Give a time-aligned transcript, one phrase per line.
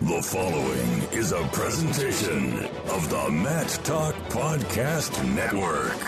[0.00, 2.54] The following is a presentation
[2.88, 5.98] of the Mat Talk Podcast Network.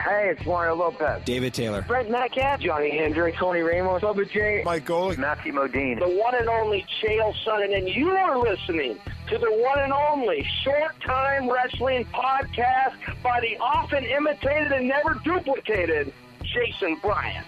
[0.00, 1.24] Hey, it's Mario Lopez.
[1.24, 1.82] David Taylor.
[1.82, 2.60] Brent Metcalf.
[2.60, 3.36] Johnny Hendricks.
[3.36, 4.00] Tony Ramos.
[4.00, 4.62] Bubba J.
[4.64, 5.18] Mike Golic.
[5.18, 5.98] Matthew Modine.
[5.98, 7.76] The one and only Chael Sonnen.
[7.76, 8.96] And you are listening
[9.28, 12.94] to the one and only Short Time Wrestling Podcast
[13.24, 16.12] by the often imitated and never duplicated
[16.44, 17.44] Jason Bryant.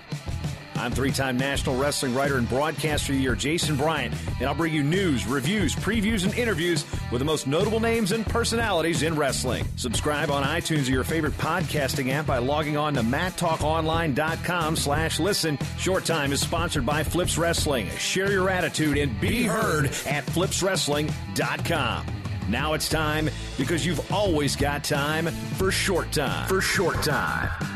[0.78, 4.83] I'm three time National Wrestling Writer and Broadcaster Year, Jason Bryant, and I'll bring you
[4.83, 9.64] news, reviews, previews, and interviews with the most notable names and personalities in wrestling.
[9.77, 15.58] Subscribe on iTunes or your favorite podcasting app by logging on to mattalkonline.com slash listen.
[15.78, 17.88] Short Time is sponsored by Flips Wrestling.
[17.98, 22.06] Share your attitude and be heard at flipswrestling.com.
[22.48, 26.48] Now it's time because you've always got time for Short Time.
[26.48, 27.75] For Short Time.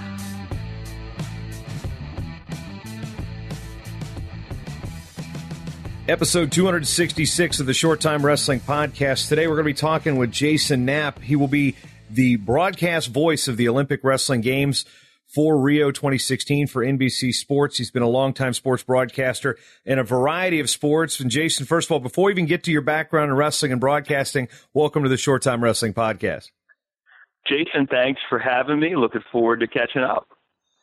[6.11, 9.29] Episode 266 of the Short Time Wrestling Podcast.
[9.29, 11.21] Today we're going to be talking with Jason Knapp.
[11.21, 11.77] He will be
[12.11, 14.85] the broadcast voice of the Olympic Wrestling Games
[15.33, 17.79] for Rio 2016 for NBC Sports.
[17.79, 21.21] He's been a longtime sports broadcaster in a variety of sports.
[21.21, 23.81] And Jason, first of all, before we even get to your background in wrestling and
[23.81, 26.51] broadcasting, welcome to the Short Time Wrestling Podcast.
[27.47, 28.97] Jason, thanks for having me.
[28.97, 30.27] Looking forward to catching up.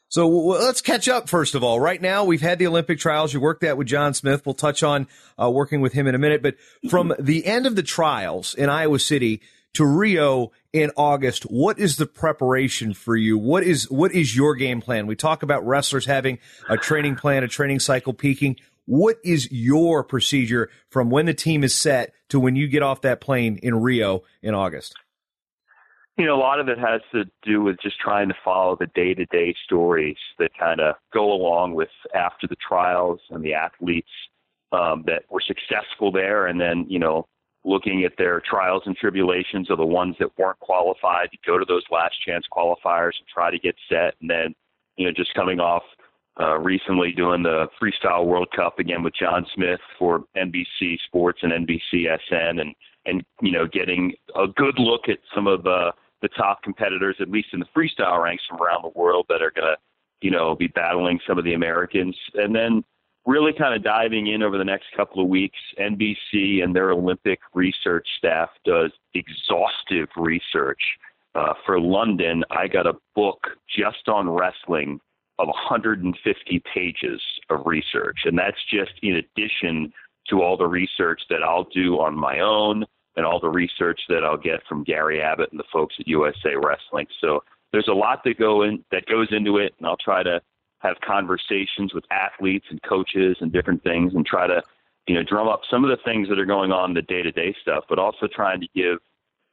[0.10, 1.80] So let's catch up first of all.
[1.80, 3.34] Right now, we've had the Olympic trials.
[3.34, 4.46] You worked that with John Smith.
[4.46, 5.08] We'll touch on
[5.42, 6.42] uh, working with him in a minute.
[6.42, 6.56] But
[6.90, 9.42] from the end of the trials in Iowa City
[9.74, 13.38] to Rio in August, what is the preparation for you?
[13.38, 15.08] What is what is your game plan?
[15.08, 16.40] We talk about wrestlers having
[16.70, 18.56] a training plan, a training cycle peaking.
[18.86, 23.02] What is your procedure from when the team is set to when you get off
[23.02, 24.96] that plane in Rio in August?
[26.18, 28.88] You know, a lot of it has to do with just trying to follow the
[28.88, 33.54] day to day stories that kind of go along with after the trials and the
[33.54, 34.10] athletes
[34.72, 36.48] um, that were successful there.
[36.48, 37.28] And then, you know,
[37.64, 41.66] looking at their trials and tribulations of the ones that weren't qualified to go to
[41.66, 44.16] those last chance qualifiers and try to get set.
[44.22, 44.56] And then,
[44.96, 45.84] you know, just coming off
[46.40, 51.52] uh, recently doing the Freestyle World Cup again with John Smith for NBC Sports and
[51.68, 52.74] NBCSN and,
[53.06, 55.92] and, you know, getting a good look at some of the,
[56.22, 59.52] the top competitors, at least in the freestyle ranks from around the world, that are
[59.52, 59.78] going to,
[60.22, 62.16] you know, be battling some of the Americans.
[62.34, 62.84] And then
[63.28, 65.60] really kind of diving in over the next couple of weeks.
[65.80, 70.82] NBC and their Olympic research staff does exhaustive research.
[71.36, 75.00] Uh, for London, I got a book just on wrestling
[75.40, 78.20] of 150 pages of research.
[78.26, 79.94] And that's just in addition
[80.30, 82.86] to all the research that I'll do on my own
[83.18, 86.56] and all the research that I'll get from Gary Abbott and the folks at USA
[86.56, 87.08] Wrestling.
[87.20, 90.40] So there's a lot that go in that goes into it, and I'll try to
[90.80, 94.62] have conversations with athletes and coaches and different things, and try to
[95.08, 97.24] you know drum up some of the things that are going on in the day
[97.24, 99.00] to day stuff, but also trying to give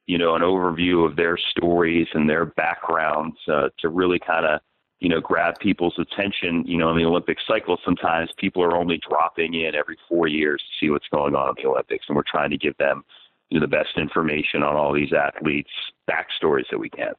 [0.07, 4.61] you know an overview of their stories and their backgrounds uh, to really kind of
[5.01, 6.65] you know grab people's attention.
[6.67, 10.61] You know, in the Olympic cycle, sometimes people are only dropping in every four years
[10.61, 13.05] to see what's going on in the Olympics, and we're trying to give them
[13.55, 15.71] you the best information on all these athletes'
[16.11, 17.13] backstories that we can.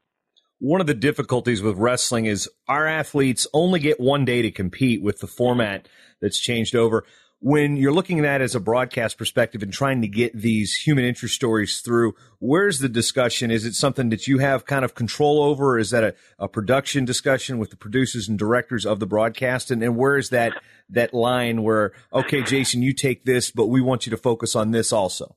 [0.58, 5.02] One of the difficulties with wrestling is our athletes only get one day to compete
[5.02, 5.88] with the format
[6.20, 7.04] that's changed over.
[7.40, 11.04] When you're looking at that as a broadcast perspective and trying to get these human
[11.04, 13.50] interest stories through, where's the discussion?
[13.50, 15.78] Is it something that you have kind of control over?
[15.78, 19.70] Is that a, a production discussion with the producers and directors of the broadcast?
[19.70, 20.54] And, and where is that,
[20.88, 24.70] that line where, okay, Jason, you take this, but we want you to focus on
[24.70, 25.36] this also?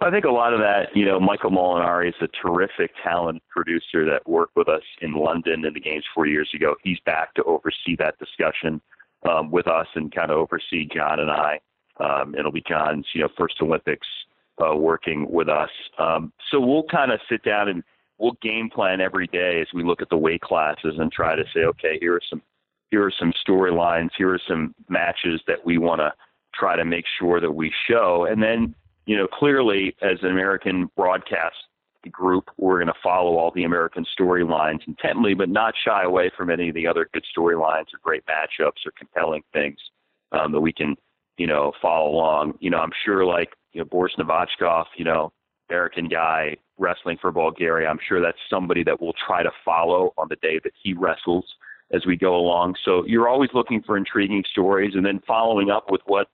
[0.00, 4.04] I think a lot of that, you know, Michael Molinari is a terrific talent producer
[4.04, 6.74] that worked with us in London in the games four years ago.
[6.82, 8.80] He's back to oversee that discussion.
[9.28, 11.60] um, with us and kind of oversee John and I.
[11.98, 14.06] Um, it'll be John's, you know, first Olympics
[14.62, 15.70] uh, working with us.
[15.98, 17.82] Um, so we'll kind of sit down and
[18.18, 21.44] we'll game plan every day as we look at the weight classes and try to
[21.54, 22.42] say, okay, here are some
[22.90, 26.12] here are some storylines, here are some matches that we want to
[26.54, 28.74] try to make sure that we show, and then
[29.06, 31.56] you know clearly as an American broadcast
[32.12, 36.50] group, we're going to follow all the American storylines intently, but not shy away from
[36.50, 39.78] any of the other good storylines or great matchups or compelling things
[40.30, 40.94] um, that we can
[41.38, 42.54] you know follow along.
[42.60, 45.32] You know, I'm sure like you know Boris Novachkov, you know
[45.70, 47.88] American guy wrestling for Bulgaria.
[47.88, 51.44] I'm sure that's somebody that we'll try to follow on the day that he wrestles
[51.92, 52.74] as we go along.
[52.84, 56.28] So you're always looking for intriguing stories and then following up with what,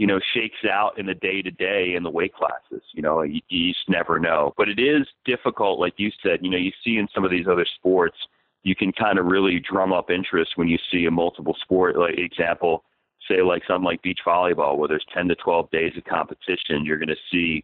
[0.00, 2.82] you know, shakes out in the day to day in the weight classes.
[2.94, 4.54] You know, you, you just never know.
[4.56, 7.46] But it is difficult, like you said, you know, you see in some of these
[7.46, 8.16] other sports,
[8.62, 12.16] you can kind of really drum up interest when you see a multiple sport, like
[12.16, 12.82] example,
[13.28, 16.86] say like something like beach volleyball where there's 10 to 12 days of competition.
[16.86, 17.62] You're going to see,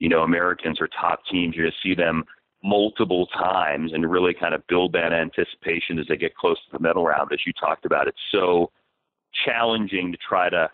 [0.00, 2.24] you know, Americans or top teams, you're going to see them
[2.64, 6.82] multiple times and really kind of build that anticipation as they get close to the
[6.82, 8.08] medal round, as you talked about.
[8.08, 8.72] It's so
[9.44, 10.68] challenging to try to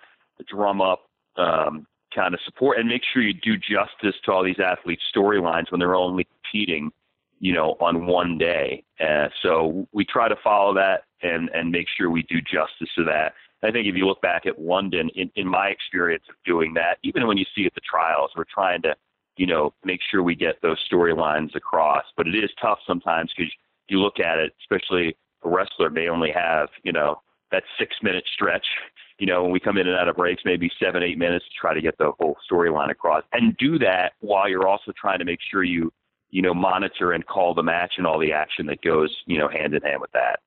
[0.46, 1.06] drum up
[1.36, 5.70] um, kind of support and make sure you do justice to all these athletes' storylines
[5.70, 6.90] when they're only competing,
[7.40, 8.84] you know, on one day.
[9.00, 13.04] Uh, so we try to follow that and and make sure we do justice to
[13.04, 13.34] that.
[13.64, 16.98] I think if you look back at London, in, in my experience of doing that,
[17.04, 18.96] even when you see at the trials, we're trying to
[19.36, 22.04] you know, make sure we get those storylines across.
[22.16, 23.52] But it is tough sometimes because
[23.88, 27.20] you look at it, especially a wrestler may only have, you know,
[27.52, 28.66] that six minute stretch.
[29.18, 31.50] You know, when we come in and out of breaks, maybe seven, eight minutes to
[31.60, 35.24] try to get the whole storyline across, and do that while you're also trying to
[35.24, 35.92] make sure you,
[36.30, 39.48] you know, monitor and call the match and all the action that goes, you know,
[39.48, 40.40] hand in hand with that.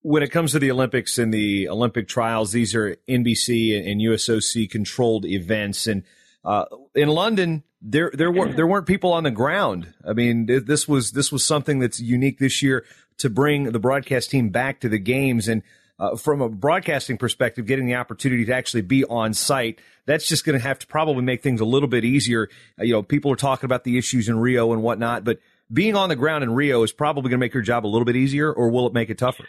[0.00, 4.70] When it comes to the Olympics and the Olympic trials, these are NBC and USOC
[4.70, 6.04] controlled events, and
[6.44, 6.64] uh,
[6.94, 9.94] in London, there there were there weren't people on the ground.
[10.06, 12.84] I mean, this was this was something that's unique this year
[13.18, 15.62] to bring the broadcast team back to the games and.
[15.98, 20.44] Uh, from a broadcasting perspective, getting the opportunity to actually be on site, that's just
[20.44, 22.50] going to have to probably make things a little bit easier.
[22.78, 25.38] Uh, you know, people are talking about the issues in Rio and whatnot, but
[25.72, 28.04] being on the ground in Rio is probably going to make your job a little
[28.04, 29.46] bit easier, or will it make it tougher?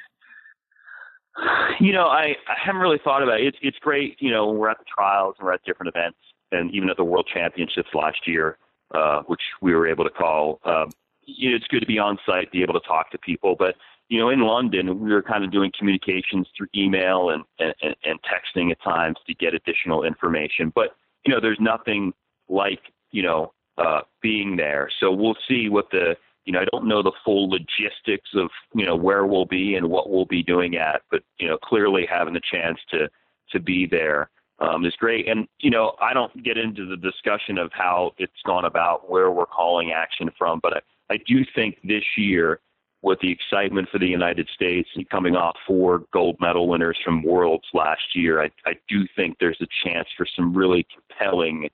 [1.81, 3.47] You know, I, I haven't really thought about it.
[3.47, 4.15] It's it's great.
[4.21, 6.17] You know, when we're at the trials and we're at different events
[6.51, 8.57] and even at the World Championships last year,
[8.93, 10.59] uh, which we were able to call.
[10.65, 10.91] Um,
[11.25, 13.55] you know, it's good to be on site, be able to talk to people.
[13.57, 13.75] But
[14.09, 18.19] you know, in London, we were kind of doing communications through email and, and, and
[18.21, 20.71] texting at times to get additional information.
[20.73, 20.95] But
[21.25, 22.13] you know, there's nothing
[22.47, 22.79] like
[23.11, 24.89] you know uh, being there.
[24.99, 26.15] So we'll see what the
[26.45, 29.89] you know I don't know the full logistics of you know where we'll be and
[29.89, 33.09] what we'll be doing at, but you know clearly having the chance to
[33.51, 34.29] to be there
[34.59, 35.27] um, is great.
[35.27, 39.31] And, you know, I don't get into the discussion of how it's gone about where
[39.31, 42.59] we're calling action from, but I, I do think this year,
[43.03, 47.23] with the excitement for the United States and coming off four gold medal winners from
[47.23, 51.69] Worlds last year, I, I do think there's a chance for some really compelling,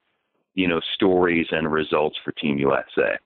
[0.54, 3.18] you know, stories and results for Team USA.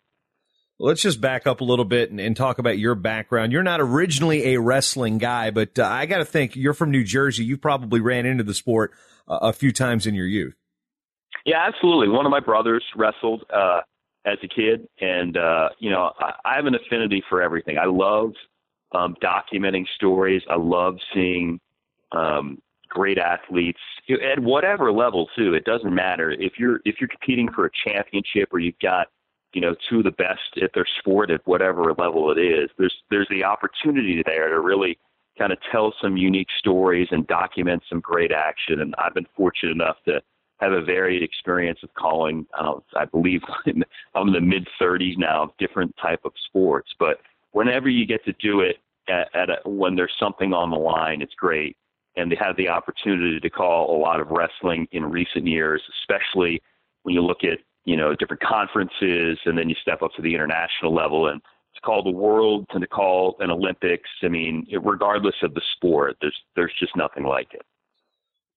[0.79, 3.51] Let's just back up a little bit and, and, talk about your background.
[3.51, 7.03] You're not originally a wrestling guy, but uh, I got to think you're from New
[7.03, 7.43] Jersey.
[7.43, 8.91] You probably ran into the sport
[9.27, 10.53] uh, a few times in your youth.
[11.45, 12.09] Yeah, absolutely.
[12.09, 13.81] One of my brothers wrestled uh,
[14.25, 17.77] as a kid, and uh, you know, I, I have an affinity for everything.
[17.79, 18.33] I love
[18.91, 20.43] um, documenting stories.
[20.49, 21.59] I love seeing
[22.11, 25.53] um, great athletes at whatever level too.
[25.53, 29.07] It doesn't matter if you're if you're competing for a championship or you've got
[29.57, 32.69] you know, to the best at their sport at whatever level it is.
[32.77, 34.99] There's there's the opportunity there to really
[35.35, 38.81] kind of tell some unique stories and document some great action.
[38.81, 40.21] And I've been fortunate enough to
[40.59, 42.45] have a varied experience of calling.
[42.55, 43.41] Uh, I believe
[44.13, 46.91] I'm in the mid 30s now of different type of sports.
[46.99, 48.75] But whenever you get to do it
[49.09, 51.75] at, at a, when there's something on the line, it's great.
[52.15, 56.61] And to have the opportunity to call a lot of wrestling in recent years, especially
[57.01, 60.35] when you look at you know, different conferences, and then you step up to the
[60.35, 61.41] international level and
[61.71, 64.09] it's called the world and to call an Olympics.
[64.21, 67.61] I mean, regardless of the sport, there's there's just nothing like it.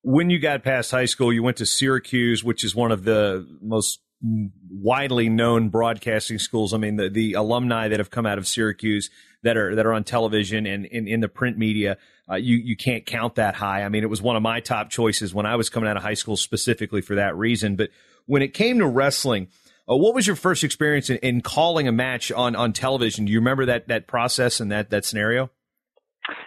[0.02, 3.46] When you got past high school, you went to Syracuse, which is one of the
[3.62, 6.74] most widely known broadcasting schools.
[6.74, 9.10] I mean, the, the alumni that have come out of Syracuse
[9.42, 11.96] that are that are on television and in, in the print media,
[12.30, 13.82] uh, you you can't count that high.
[13.82, 16.02] I mean, it was one of my top choices when I was coming out of
[16.02, 17.76] high school specifically for that reason.
[17.76, 17.90] But
[18.26, 19.48] when it came to wrestling,
[19.90, 23.24] uh, what was your first experience in, in, calling a match on, on television?
[23.24, 25.50] Do you remember that, that process and that, that scenario?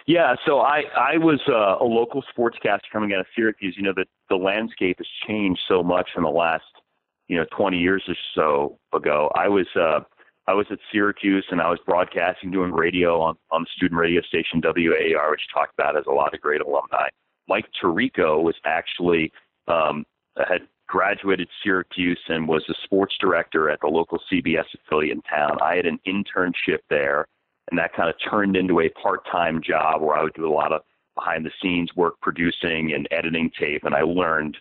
[0.06, 3.74] Yeah, so I I was uh, a local sportscaster coming out of Syracuse.
[3.76, 6.64] You know that the landscape has changed so much in the last
[7.28, 9.30] you know 20 years or so ago.
[9.34, 10.00] I was uh,
[10.46, 14.22] I was at Syracuse and I was broadcasting, doing radio on on the student radio
[14.22, 17.08] station WAER, which talked about as a lot of great alumni.
[17.48, 19.32] Mike Tirico was actually
[19.68, 20.04] um,
[20.36, 25.58] had graduated Syracuse and was a sports director at the local CBS affiliate in town.
[25.62, 27.26] I had an internship there
[27.70, 30.72] and that kind of turned into a part-time job where I would do a lot
[30.72, 30.82] of
[31.14, 34.56] behind-the-scenes work, producing and editing tape, and I learned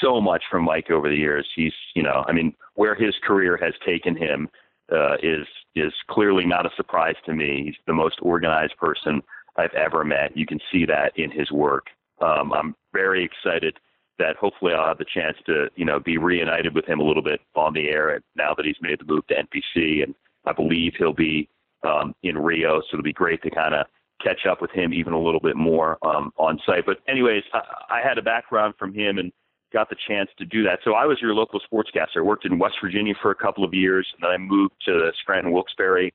[0.00, 1.46] so much from Mike over the years.
[1.54, 4.48] He's, you know, I mean, where his career has taken him
[4.92, 7.64] uh, is is clearly not a surprise to me.
[7.66, 9.22] He's the most organized person
[9.56, 10.36] I've ever met.
[10.36, 11.86] You can see that in his work.
[12.20, 13.76] Um, I'm very excited
[14.18, 17.22] that hopefully I'll have the chance to, you know, be reunited with him a little
[17.22, 20.14] bit on the air And now that he's made the move to NBC, and
[20.44, 21.48] I believe he'll be
[21.82, 22.80] um, in Rio.
[22.80, 23.86] So it'll be great to kind of
[24.22, 26.86] catch up with him even a little bit more um, on site.
[26.86, 27.60] But anyways, I,
[27.90, 29.32] I had a background from him and
[29.74, 30.78] got the chance to do that.
[30.84, 32.18] So I was your local sportscaster.
[32.18, 34.92] I worked in West Virginia for a couple of years, and then I moved to
[34.92, 36.12] the Scranton Wilkes-Barre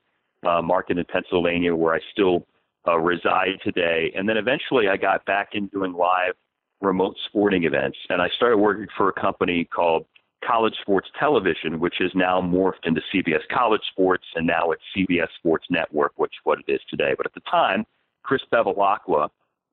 [0.47, 2.47] uh, market in Pennsylvania, where I still
[2.87, 4.11] uh, reside today.
[4.15, 6.33] And then eventually, I got back in doing live
[6.81, 10.05] remote sporting events, and I started working for a company called
[10.47, 15.27] college sports television, which is now morphed into CBS College Sports, and now it's CBS
[15.37, 17.13] Sports Network, which is what it is today.
[17.17, 17.85] But at the time,
[18.23, 19.27] Chris Bevilacqua,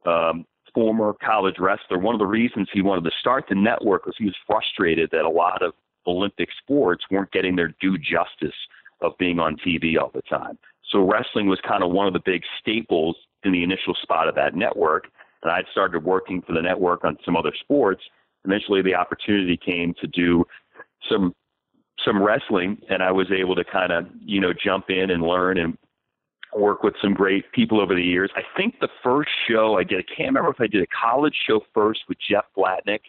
[0.05, 0.45] um,
[0.76, 4.26] former college wrestler, one of the reasons he wanted to start the network was he
[4.26, 5.73] was frustrated that a lot of
[6.06, 8.54] Olympic sports weren't getting their due justice
[9.00, 10.59] of being on TV all the time.
[10.90, 14.35] So wrestling was kind of one of the big staples in the initial spot of
[14.35, 15.09] that network.
[15.42, 18.02] And I'd started working for the network on some other sports
[18.47, 20.45] eventually the opportunity came to do
[21.11, 21.35] some
[22.04, 25.59] some wrestling and I was able to kind of, you know, jump in and learn
[25.59, 25.76] and
[26.59, 28.31] work with some great people over the years.
[28.37, 31.37] I think the first show I did, I can't remember if I did a college
[31.47, 33.01] show first with Jeff Blatnick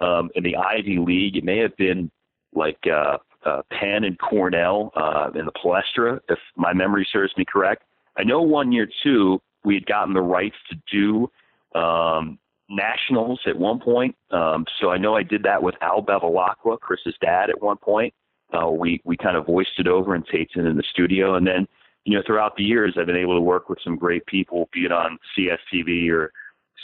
[0.00, 1.36] um, in the Ivy League.
[1.36, 2.10] It may have been
[2.54, 7.44] like uh, uh, Penn and Cornell uh, in the Palestra, if my memory serves me
[7.44, 7.84] correct.
[8.16, 12.38] I know one year too, we had gotten the rights to do um,
[12.68, 14.16] nationals at one point.
[14.30, 18.14] Um, so I know I did that with Al Bevilacqua, Chris's dad, at one point.
[18.52, 21.46] Uh, we we kind of voiced it over and taped it in the studio, and
[21.46, 21.68] then
[22.10, 24.84] you know throughout the years I've been able to work with some great people, be
[24.84, 26.32] it on CSTV or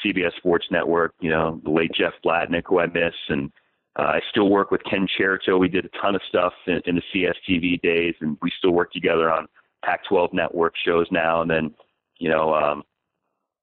[0.05, 1.15] CBS Sports Network.
[1.19, 3.51] You know the late Jeff Blatnick, who I miss, and
[3.99, 5.59] uh, I still work with Ken Chertow.
[5.59, 8.93] We did a ton of stuff in, in the CSTV days, and we still work
[8.93, 9.49] together on
[9.85, 11.43] Pac-12 network shows now.
[11.43, 11.75] And then
[12.19, 12.85] you know um,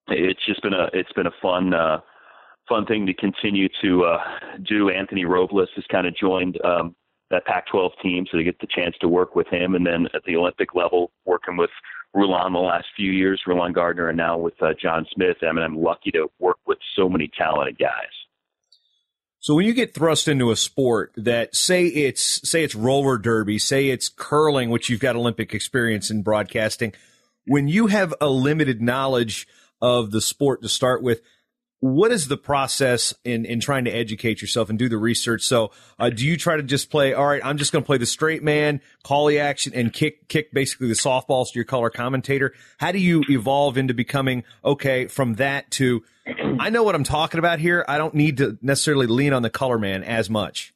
[0.09, 1.73] it's just been a it's been a fun.
[1.73, 2.01] Uh,
[2.67, 4.23] fun thing to continue to uh,
[4.63, 4.89] do.
[4.89, 6.95] Anthony Robles has kind of joined um,
[7.33, 9.75] that Pac-12 team, so they get the chance to work with him.
[9.75, 11.71] And then at the Olympic level, working with
[12.13, 15.37] Rulon the last few years, Rulon Gardner, and now with uh, John Smith.
[15.41, 18.11] I mean, I'm lucky to work with so many talented guys.
[19.39, 23.59] So when you get thrust into a sport that say it's say it's roller derby,
[23.59, 26.93] say it's curling, which you've got Olympic experience in broadcasting,
[27.45, 29.47] when you have a limited knowledge
[29.81, 31.21] of the sport to start with,
[31.83, 35.41] what is the process in, in trying to educate yourself and do the research?
[35.41, 37.97] So, uh, do you try to just play, all right, I'm just going to play
[37.97, 41.89] the straight man, call the action and kick, kick basically the softballs to your color
[41.89, 42.53] commentator?
[42.77, 46.05] How do you evolve into becoming, okay, from that to,
[46.57, 47.83] I know what I'm talking about here.
[47.85, 50.73] I don't need to necessarily lean on the color man as much.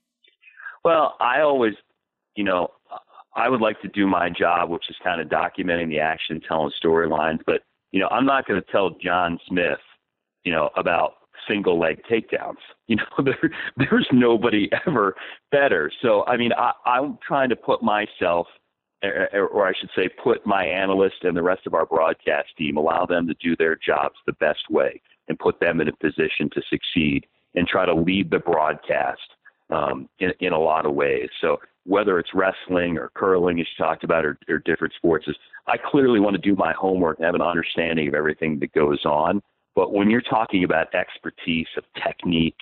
[0.83, 1.75] Well, I always,
[2.35, 2.67] you know,
[3.33, 6.71] I would like to do my job, which is kind of documenting the action, telling
[6.83, 7.61] storylines, but,
[7.93, 9.79] you know, I'm not going to tell John Smith
[10.47, 12.55] you know, about single leg takedowns.
[12.87, 15.13] You know, there there's nobody ever
[15.51, 15.91] better.
[16.01, 18.47] So I mean, I, I'm trying to put myself,
[19.03, 23.05] or I should say, put my analyst and the rest of our broadcast team, allow
[23.05, 26.61] them to do their jobs the best way, and put them in a position to
[26.69, 27.25] succeed,
[27.55, 29.27] and try to lead the broadcast
[29.69, 31.27] um, in in a lot of ways.
[31.41, 35.35] So whether it's wrestling or curling, as you talked about, or, or different sports, is
[35.67, 39.03] I clearly want to do my homework and have an understanding of everything that goes
[39.03, 39.41] on
[39.77, 42.57] but when you're talking about expertise of technique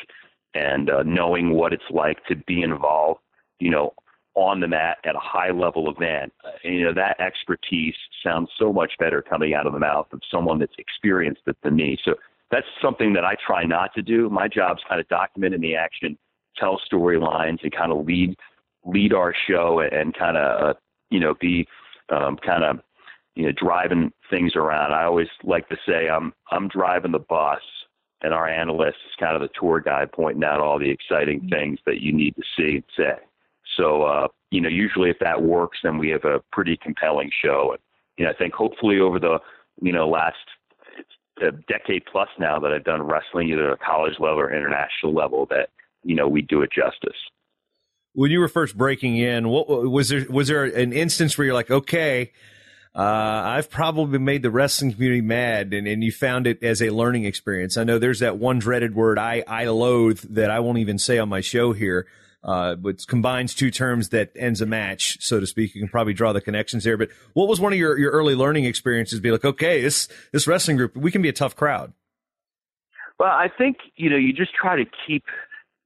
[0.53, 3.21] and uh, knowing what it's like to be involved,
[3.57, 3.93] you know,
[4.33, 8.73] on the mat at a high level event, uh, you know, that expertise sounds so
[8.73, 11.97] much better coming out of the mouth of someone that's experienced it than me.
[12.03, 12.15] So
[12.51, 14.29] that's something that I try not to do.
[14.29, 16.17] My job's kind of documenting the action,
[16.57, 18.35] tell storylines, and kind of lead
[18.83, 20.73] lead our show and kind of uh,
[21.11, 21.65] you know be
[22.09, 22.81] um, kind of
[23.35, 24.93] you know, driving things around.
[24.93, 27.61] I always like to say I'm I'm driving the bus
[28.21, 31.49] and our analyst is kind of the tour guide pointing out all the exciting mm-hmm.
[31.49, 33.15] things that you need to see and say.
[33.77, 37.71] So uh, you know, usually if that works then we have a pretty compelling show.
[37.71, 37.79] And
[38.17, 39.39] you know, I think hopefully over the
[39.81, 40.37] you know, last
[41.41, 45.13] a decade plus now that I've done wrestling either at a college level or international
[45.13, 45.69] level that
[46.03, 47.17] you know we do it justice.
[48.13, 50.25] When you were first breaking in, what was there?
[50.29, 52.31] Was there an instance where you're like, okay,
[52.95, 53.01] uh,
[53.45, 57.25] I've probably made the wrestling community mad, and, and you found it as a learning
[57.25, 57.75] experience?
[57.75, 61.17] I know there's that one dreaded word I I loathe that I won't even say
[61.17, 62.07] on my show here.
[62.41, 65.73] Uh, which combines two terms that ends a match, so to speak.
[65.73, 66.95] You can probably draw the connections there.
[66.95, 69.19] But what was one of your, your early learning experiences?
[69.19, 71.91] Be like, okay, this this wrestling group, we can be a tough crowd.
[73.17, 75.23] Well, I think you know you just try to keep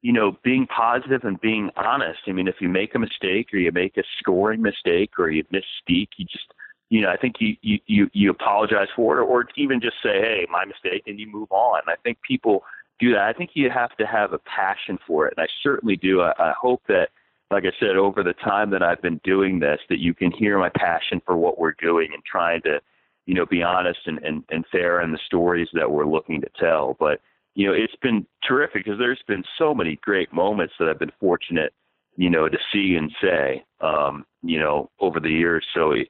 [0.01, 2.19] you know being positive and being honest.
[2.27, 5.45] I mean, if you make a mistake or you make a scoring mistake or you
[5.45, 6.53] misspeak, you just
[6.89, 9.98] you know I think you you you, you apologize for it or, or even just
[10.03, 11.81] say, hey, my mistake, and you move on.
[11.88, 12.63] I think people
[13.00, 13.24] do that.
[13.24, 16.22] I think you have to have a passion for it, and I certainly do.
[16.22, 17.10] I, I hope that,
[17.51, 20.60] like I said, over the time that I've been doing this, that you can hear
[20.60, 22.81] my passion for what we're doing and trying to,
[23.25, 26.50] you know, be honest and, and, and fair in the stories that we're looking to
[26.60, 26.98] tell.
[27.00, 27.22] But
[27.55, 31.12] you know, it's been terrific because there's been so many great moments that I've been
[31.19, 31.74] fortunate,
[32.15, 35.65] you know, to see and say, um, you know, over the years.
[35.74, 36.08] So it,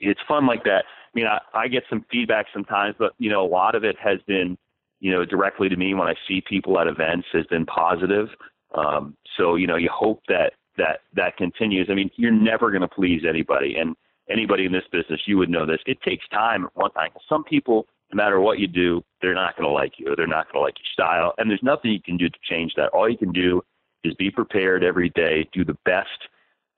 [0.00, 0.84] it's fun like that.
[0.86, 3.96] I mean, I, I get some feedback sometimes, but you know, a lot of it
[3.98, 4.58] has been
[5.04, 8.28] you know, directly to me when I see people at events has been positive.
[8.74, 11.88] Um, so, you know, you hope that that that continues.
[11.90, 13.94] I mean, you're never going to please anybody, and
[14.30, 15.80] anybody in this business, you would know this.
[15.84, 16.68] It takes time.
[16.72, 20.14] One time, some people, no matter what you do, they're not going to like you,
[20.16, 22.72] they're not going to like your style, and there's nothing you can do to change
[22.76, 22.88] that.
[22.88, 23.62] All you can do
[24.04, 26.28] is be prepared every day, do the best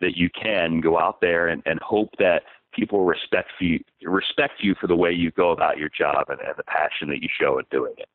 [0.01, 2.43] that you can, go out there and, and hope that
[2.77, 6.55] people respect you respect you for the way you go about your job and, and
[6.57, 8.09] the passion that you show in doing it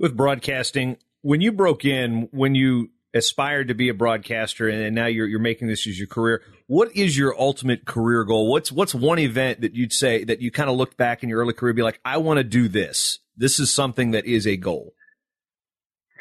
[0.00, 5.06] with broadcasting, when you broke in, when you aspired to be a broadcaster and now
[5.06, 8.50] you're you're making this as your career, what is your ultimate career goal?
[8.50, 11.40] What's what's one event that you'd say that you kind of looked back in your
[11.40, 13.18] early career be like, I want to do this.
[13.36, 14.94] This is something that is a goal.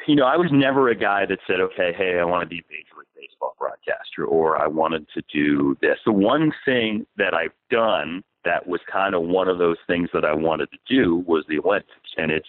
[0.07, 2.59] You know, I was never a guy that said, okay, hey, I want to be
[2.59, 5.97] a Major Baseball broadcaster or I wanted to do this.
[6.05, 10.23] The one thing that I've done that was kind of one of those things that
[10.23, 12.11] I wanted to do was the Olympics.
[12.17, 12.47] And it's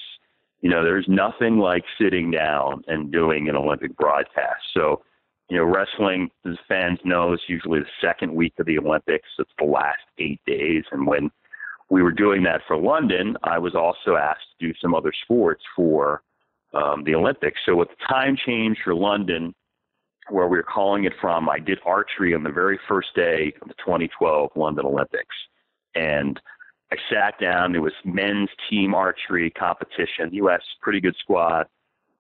[0.61, 4.63] you know, there's nothing like sitting down and doing an Olympic broadcast.
[4.75, 5.03] So,
[5.49, 9.29] you know, wrestling, as fans know, is usually the second week of the Olympics.
[9.39, 10.85] It's the last eight days.
[10.93, 11.31] And when
[11.89, 15.63] we were doing that for London, I was also asked to do some other sports
[15.75, 16.23] for
[16.75, 17.61] um, the Olympics.
[17.65, 19.55] So with the time change for London,
[20.31, 23.69] where we were calling it from, I did archery on the very first day of
[23.69, 25.35] the 2012 London Olympics.
[25.95, 26.41] And
[26.93, 27.75] I sat down.
[27.75, 30.33] It was men's team archery competition.
[30.33, 30.63] U.S.
[30.81, 31.67] pretty good squad.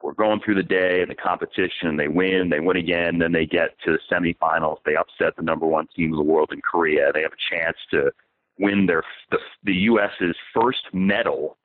[0.03, 1.96] We're going through the day and the competition.
[1.96, 2.49] They win.
[2.49, 3.18] They win again.
[3.18, 4.79] Then they get to the semifinals.
[4.85, 7.12] They upset the number one team of the world in Korea.
[7.12, 8.11] They have a chance to
[8.59, 11.59] win their the, the U.S.'s first medal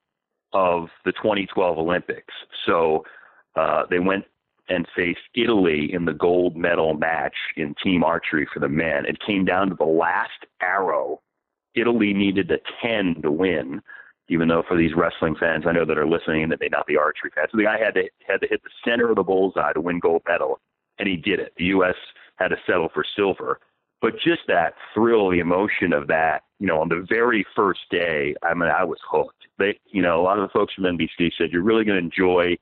[0.53, 2.33] of the 2012 Olympics.
[2.65, 3.05] So
[3.55, 4.25] uh, they went
[4.69, 9.05] and faced Italy in the gold medal match in team archery for the men.
[9.05, 11.21] It came down to the last arrow
[11.75, 13.81] Italy needed a 10 to win,
[14.29, 16.97] even though for these wrestling fans I know that are listening that may not be
[16.97, 17.49] archery fans.
[17.51, 19.99] So the guy had to had to hit the center of the bullseye to win
[19.99, 20.59] gold medal,
[20.97, 21.53] and he did it.
[21.57, 21.95] The U.S.
[22.37, 23.59] had to settle for silver.
[24.01, 28.35] But just that thrill, the emotion of that, you know, on the very first day,
[28.43, 29.47] I mean, I was hooked.
[29.57, 32.03] They, you know, a lot of the folks from NBC said you're really going to
[32.03, 32.57] enjoy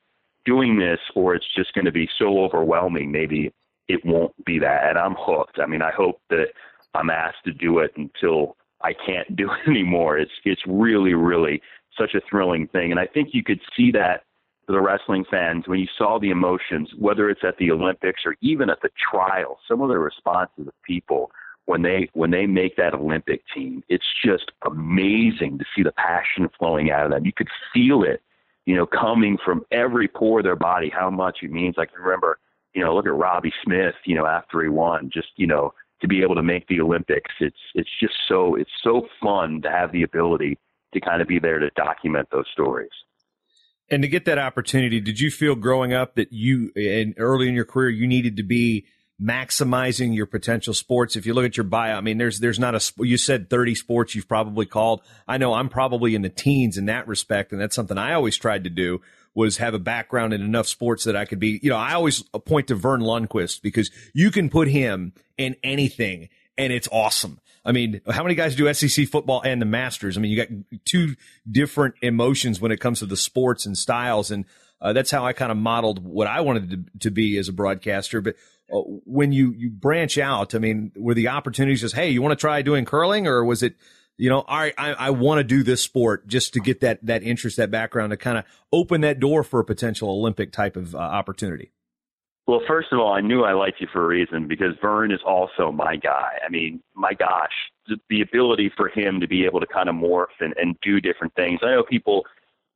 [0.46, 3.12] doing this, or it's just going to be so overwhelming.
[3.12, 3.54] Maybe
[3.88, 4.90] it won't be that.
[4.90, 5.60] And I'm hooked.
[5.60, 6.48] I mean, I hope that
[6.94, 10.18] I'm asked to do it until I can't do it anymore.
[10.18, 11.62] It's it's really really
[11.98, 14.24] such a thrilling thing, and I think you could see that
[14.66, 18.36] for the wrestling fans when you saw the emotions, whether it's at the Olympics or
[18.42, 19.60] even at the trial.
[19.68, 21.32] Some of the responses of people
[21.66, 26.50] when they when they make that Olympic team, it's just amazing to see the passion
[26.58, 27.26] flowing out of them.
[27.26, 28.22] You could feel it,
[28.66, 30.92] you know, coming from every pore of their body.
[30.94, 31.76] How much it means.
[31.78, 32.40] I can remember,
[32.74, 36.08] you know, look at Robby Smith, you know, after he won, just you know to
[36.08, 37.32] be able to make the Olympics.
[37.40, 40.60] It's it's just so it's so fun to have the ability
[40.94, 42.92] to kind of be there to document those stories.
[43.90, 47.54] And to get that opportunity, did you feel growing up that you and early in
[47.54, 48.86] your career you needed to be
[49.24, 51.16] maximizing your potential sports?
[51.16, 53.76] If you look at your bio, I mean, there's there's not a you said 30
[53.76, 55.02] sports you've probably called.
[55.28, 58.38] I know I'm probably in the teens in that respect, and that's something I always
[58.38, 59.02] tried to do
[59.36, 62.22] was have a background in enough sports that I could be, you know, I always
[62.46, 67.40] point to Verne Lundquist because you can put him in anything and it's awesome.
[67.66, 70.18] I mean, how many guys do SEC football and the Masters?
[70.18, 71.16] I mean, you got two
[71.50, 74.32] different emotions when it comes to the sports and styles.
[74.32, 74.46] And
[74.82, 77.54] uh, that's how I kind of modeled what I wanted to, to be as a
[77.54, 78.20] broadcaster.
[78.20, 78.36] But
[79.06, 82.42] when you, you branch out, I mean, were the opportunities just, hey, you want to
[82.42, 83.76] try doing curling or was it,
[84.18, 87.04] you know, all right, I, I want to do this sport just to get that
[87.06, 90.76] that interest, that background, to kind of open that door for a potential Olympic type
[90.76, 91.72] of uh, opportunity?
[92.46, 95.22] Well, first of all, I knew I liked you for a reason because Verne is
[95.26, 96.40] also my guy.
[96.46, 97.54] I mean, my gosh,
[97.88, 101.00] the, the ability for him to be able to kind of morph and, and do
[101.00, 101.62] different things.
[101.64, 102.26] I know people,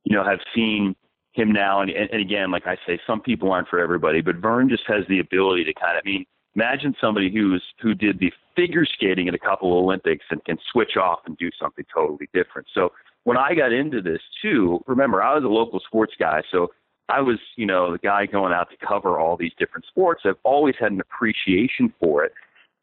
[0.04, 0.96] you know, have seen
[1.38, 4.68] him now, and, and again, like I say, some people aren't for everybody, but Verne
[4.68, 8.32] just has the ability to kind of, I mean, imagine somebody who's who did the
[8.56, 12.28] figure skating at a couple of Olympics and can switch off and do something totally
[12.34, 12.66] different.
[12.74, 12.92] So
[13.24, 16.72] when I got into this too, remember I was a local sports guy, so
[17.08, 20.22] I was, you know, the guy going out to cover all these different sports.
[20.24, 22.32] I've always had an appreciation for it.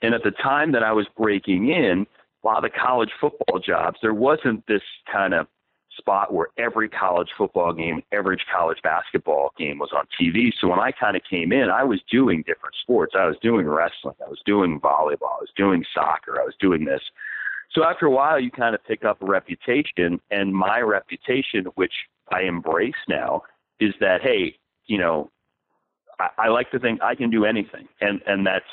[0.01, 2.07] And at the time that I was breaking in,
[2.43, 5.47] a lot of the college football jobs, there wasn't this kind of
[5.97, 10.51] spot where every college football game, every college basketball game was on TV.
[10.60, 13.13] So when I kind of came in, I was doing different sports.
[13.17, 16.86] I was doing wrestling, I was doing volleyball, I was doing soccer, I was doing
[16.86, 17.01] this.
[17.71, 21.93] So after a while, you kind of pick up a reputation, and my reputation, which
[22.31, 23.43] I embrace now,
[23.79, 25.29] is that hey, you know,
[26.19, 28.65] I, I like to think I can do anything, and and that's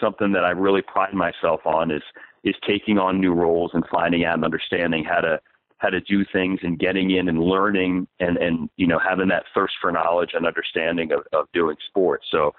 [0.00, 2.02] something that I really pride myself on is
[2.44, 5.40] is taking on new roles and finding out and understanding how to
[5.82, 9.42] how to do things and getting in and learning and and you know having that
[9.52, 12.26] thirst for knowledge and understanding of, of doing sports.
[12.30, 12.54] So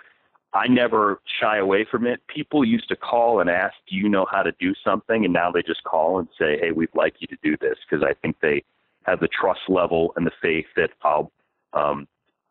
[0.54, 2.20] I never shy away from it.
[2.28, 5.52] People used to call and ask, "Do you know how to do something?" And now
[5.52, 8.36] they just call and say, "Hey, we'd like you to do this," because I think
[8.42, 8.62] they
[9.06, 11.32] have the trust level and the faith that I'll
[11.74, 12.08] um,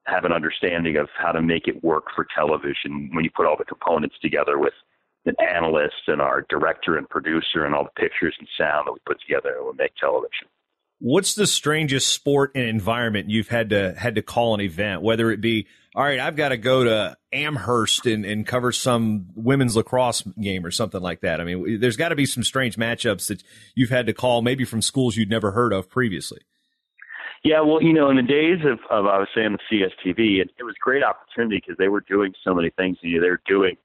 [0.07, 3.57] have an understanding of how to make it work for television when you put all
[3.57, 4.75] the components together with
[5.27, 8.99] an analyst and our director and producer and all the pictures and sound that we
[9.07, 10.49] put together and we make television.
[11.05, 15.03] What's the strangest sport and environment you've had to had to call an event?
[15.03, 19.27] Whether it be, all right, I've got to go to Amherst and, and cover some
[19.35, 21.41] women's lacrosse game or something like that.
[21.41, 23.43] I mean, there's got to be some strange matchups that
[23.75, 26.39] you've had to call, maybe from schools you'd never heard of previously.
[27.43, 30.51] Yeah, well, you know, in the days of, of I was saying the CSTV, it,
[30.57, 32.99] it was a great opportunity because they were doing so many things.
[33.01, 33.77] You know, they were doing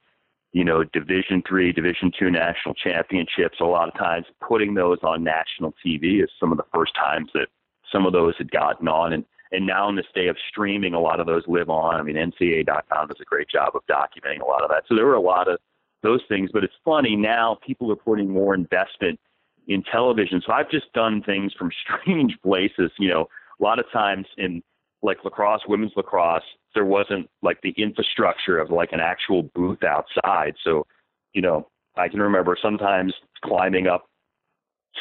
[0.54, 3.60] you know, Division three, Division two national championships.
[3.60, 7.30] A lot of times, putting those on national TV is some of the first times
[7.34, 7.48] that
[7.92, 9.14] some of those had gotten on.
[9.14, 11.96] And and now in this day of streaming, a lot of those live on.
[11.96, 14.84] I mean, NCAA.com does a great job of documenting a lot of that.
[14.88, 15.60] So there were a lot of
[16.04, 16.50] those things.
[16.54, 19.20] But it's funny now people are putting more investment
[19.68, 20.42] in television.
[20.46, 22.92] So I've just done things from strange places.
[22.98, 23.28] You know,
[23.60, 24.62] a lot of times in
[25.02, 30.56] like lacrosse, women's lacrosse, there wasn't like the infrastructure of like an actual booth outside.
[30.64, 30.86] So,
[31.34, 34.06] you know, I can remember sometimes climbing up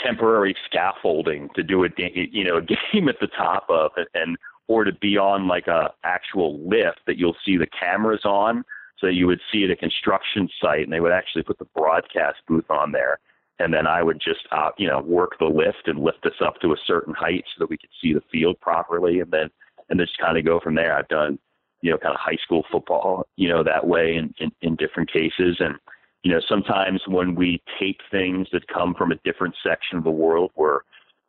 [0.05, 4.37] temporary scaffolding to do a you know a game at the top of it, and
[4.69, 8.65] or to be on like a actual lift that you'll see the cameras on.
[8.99, 12.39] So you would see at a construction site, and they would actually put the broadcast
[12.49, 13.19] booth on there,
[13.59, 16.61] and then I would just uh, you know work the lift and lift us up
[16.61, 19.51] to a certain height so that we could see the field properly, and then
[19.89, 20.97] and just kind of go from there.
[20.97, 21.39] I've done,
[21.83, 25.13] you know, kind of high school football, you know, that way in, in, in different
[25.13, 25.57] cases.
[25.61, 25.77] And,
[26.23, 30.11] you know, sometimes when we take things that come from a different section of the
[30.11, 30.81] world, we're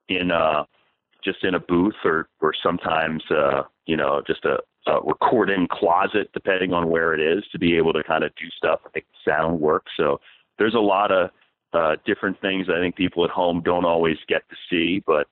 [0.09, 0.65] in a,
[1.23, 6.29] just in a booth or, or sometimes, uh, you know, just a, a recording closet,
[6.33, 8.79] depending on where it is to be able to kind of do stuff.
[8.93, 9.91] Think sound works.
[9.97, 10.19] So
[10.57, 11.29] there's a lot of,
[11.73, 15.27] uh, different things I think people at home don't always get to see, but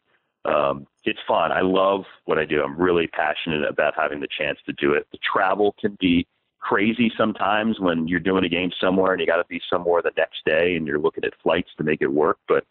[0.45, 1.51] um, it's fun.
[1.51, 2.61] I love what I do.
[2.63, 5.07] I'm really passionate about having the chance to do it.
[5.11, 6.27] The travel can be
[6.59, 10.11] crazy sometimes when you're doing a game somewhere and you got to be somewhere the
[10.17, 12.37] next day and you're looking at flights to make it work.
[12.47, 12.65] But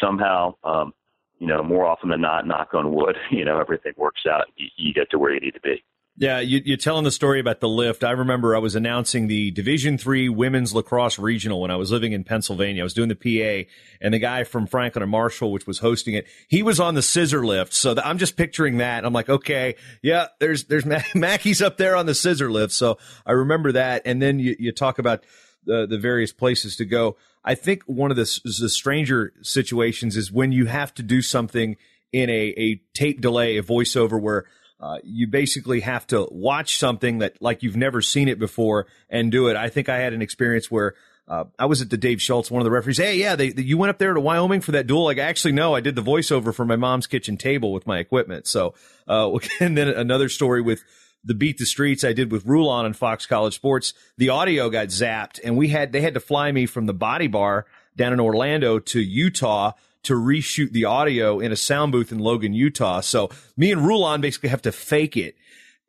[0.00, 0.92] somehow, um,
[1.38, 4.44] you know, more often than not, knock on wood, you know, everything works out.
[4.56, 5.82] You, you get to where you need to be.
[6.20, 8.02] Yeah, you, are telling the story about the lift.
[8.02, 12.10] I remember I was announcing the Division Three Women's Lacrosse Regional when I was living
[12.10, 12.82] in Pennsylvania.
[12.82, 16.14] I was doing the PA, and the guy from Franklin and Marshall, which was hosting
[16.14, 17.72] it, he was on the scissor lift.
[17.72, 19.04] So the, I'm just picturing that.
[19.04, 22.72] I'm like, okay, yeah, there's there's Mackey's up there on the scissor lift.
[22.72, 24.02] So I remember that.
[24.04, 25.22] And then you, you talk about
[25.66, 27.16] the the various places to go.
[27.44, 31.76] I think one of the, the stranger situations is when you have to do something
[32.12, 34.46] in a, a tape delay, a voiceover where
[34.80, 39.32] uh, you basically have to watch something that like you've never seen it before and
[39.32, 39.56] do it.
[39.56, 40.94] I think I had an experience where
[41.26, 42.96] uh, I was at the Dave Schultz, one of the referees.
[42.96, 45.04] Hey, yeah, they, they, you went up there to Wyoming for that duel.
[45.04, 48.46] Like, actually, no, I did the voiceover for my mom's kitchen table with my equipment.
[48.46, 48.74] So,
[49.06, 50.82] uh, and then another story with
[51.24, 53.92] the Beat the Streets I did with Rulon on Fox College Sports.
[54.16, 57.26] The audio got zapped, and we had they had to fly me from the Body
[57.26, 59.72] Bar down in Orlando to Utah
[60.04, 63.00] to reshoot the audio in a sound booth in Logan, Utah.
[63.00, 65.36] So me and Rulon basically have to fake it.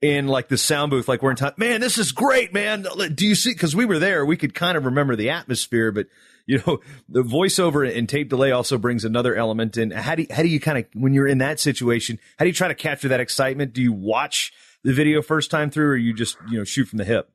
[0.01, 1.53] in like the sound booth, like we're in time.
[1.57, 2.87] Man, this is great, man.
[3.13, 3.51] Do you see?
[3.51, 6.07] Because we were there, we could kind of remember the atmosphere, but
[6.45, 9.91] you know, the voiceover and tape delay also brings another element in.
[9.91, 12.17] How do you, how do you kind of when you're in that situation?
[12.37, 13.73] How do you try to capture that excitement?
[13.73, 14.51] Do you watch
[14.83, 17.29] the video first time through, or you just you know shoot from the hip?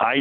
[0.00, 0.16] I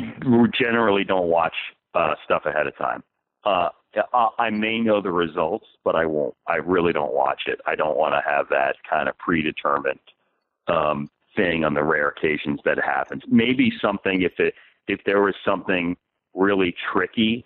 [0.59, 1.55] generally don't watch
[1.93, 3.03] uh, stuff ahead of time.
[3.45, 3.69] Uh,
[4.13, 6.35] I may know the results, but I won't.
[6.47, 7.59] I really don't watch it.
[7.65, 9.99] I don't want to have that kind of predetermined
[10.67, 13.23] um, thing on the rare occasions that happens.
[13.27, 14.55] Maybe something if it
[14.87, 15.95] if there was something
[16.33, 17.45] really tricky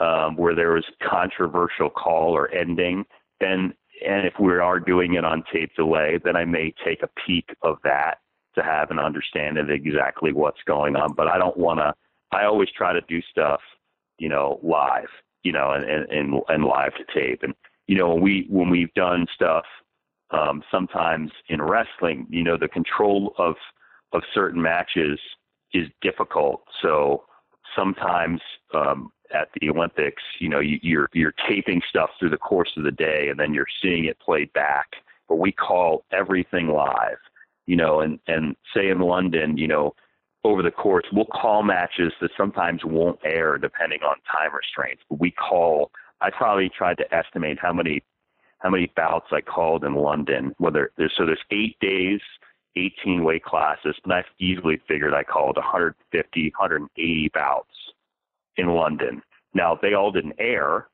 [0.00, 3.04] um, where there was controversial call or ending,
[3.40, 3.74] then
[4.06, 7.48] and if we are doing it on tape delay, then I may take a peek
[7.62, 8.18] of that
[8.54, 11.14] to have an understanding of exactly what's going on.
[11.14, 11.94] But I don't want to.
[12.32, 13.60] I always try to do stuff,
[14.18, 15.08] you know, live,
[15.46, 17.42] you know, and and and live to tape.
[17.44, 17.54] And
[17.86, 19.64] you know, when we when we've done stuff
[20.30, 23.54] um, sometimes in wrestling, you know, the control of
[24.12, 25.18] of certain matches
[25.72, 26.62] is difficult.
[26.82, 27.24] So
[27.76, 28.40] sometimes
[28.74, 32.84] um, at the Olympics, you know, you, you're you're taping stuff through the course of
[32.84, 34.86] the day, and then you're seeing it played back.
[35.28, 37.18] But we call everything live,
[37.66, 39.94] you know, and and say in London, you know,
[40.46, 45.02] over the course, we'll call matches that sometimes won't air depending on time restraints.
[45.08, 45.90] But we call.
[46.20, 48.02] I probably tried to estimate how many
[48.58, 50.54] how many bouts I called in London.
[50.58, 52.20] Whether there's so there's eight days,
[52.76, 57.68] 18 weight classes, and I've easily figured I called 150, 180 bouts
[58.56, 59.22] in London.
[59.54, 60.88] Now they all didn't air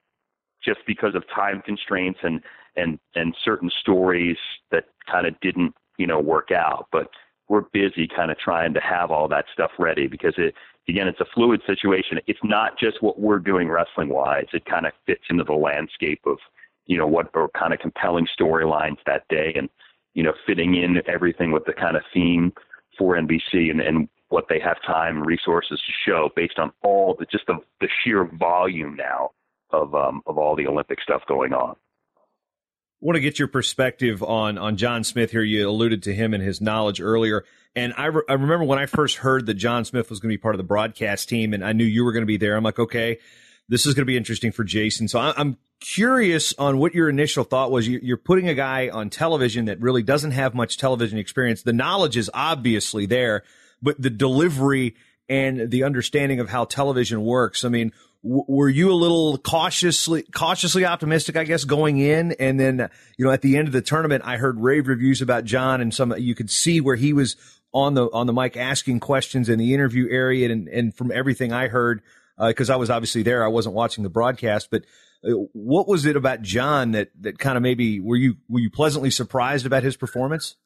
[0.65, 2.41] just because of time constraints and
[2.77, 4.39] and and certain stories
[4.71, 7.11] that kind of didn't you know work out, but
[7.53, 10.55] we're busy kind of trying to have all that stuff ready because it
[10.89, 12.19] again it's a fluid situation.
[12.27, 14.47] It's not just what we're doing wrestling wise.
[14.55, 16.39] It kind of fits into the landscape of
[16.87, 19.69] you know what are kind of compelling storylines that day and
[20.15, 22.55] you know fitting in everything with the kind of theme
[22.97, 27.15] for NBC and, and what they have time and resources to show based on all
[27.19, 29.33] the just the, the sheer volume now
[29.73, 31.77] of um, of all the Olympic stuff going on.
[33.03, 35.43] Want to get your perspective on on John Smith here.
[35.43, 38.87] You alluded to him and his knowledge earlier, and I, re- I remember when I
[38.87, 41.65] first heard that John Smith was going to be part of the broadcast team, and
[41.65, 42.55] I knew you were going to be there.
[42.55, 43.19] I'm like, okay,
[43.69, 45.09] this is going to be interesting for Jason.
[45.09, 47.89] So I, am curious on what your initial thought was.
[47.89, 51.63] You're putting a guy on television that really doesn't have much television experience.
[51.63, 53.43] The knowledge is obviously there,
[53.83, 54.95] but the delivery
[55.29, 57.65] and the understanding of how television works.
[57.65, 62.59] I mean, w- were you a little cautiously cautiously optimistic, I guess, going in, and
[62.59, 65.81] then you know at the end of the tournament, I heard rave reviews about John,
[65.81, 67.37] and some you could see where he was
[67.73, 71.53] on the on the mic asking questions in the interview area, and and from everything
[71.53, 72.03] I heard,
[72.39, 74.85] because uh, I was obviously there, I wasn't watching the broadcast, but.
[75.25, 78.71] Uh, what was it about John that, that kind of maybe were you were you
[78.71, 80.57] pleasantly surprised about his performance?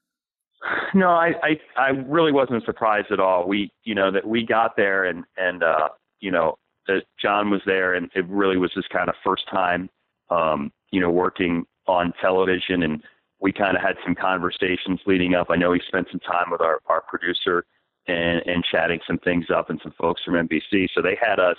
[0.95, 3.47] No, I, I I really wasn't surprised at all.
[3.47, 5.89] We you know that we got there and and uh
[6.21, 6.57] you know
[6.87, 9.89] that John was there and it really was his kind of first time
[10.31, 13.03] um you know working on television and
[13.41, 15.49] we kind of had some conversations leading up.
[15.51, 17.65] I know he spent some time with our our producer
[18.07, 20.89] and and chatting some things up and some folks from NBC.
[20.95, 21.59] So they had us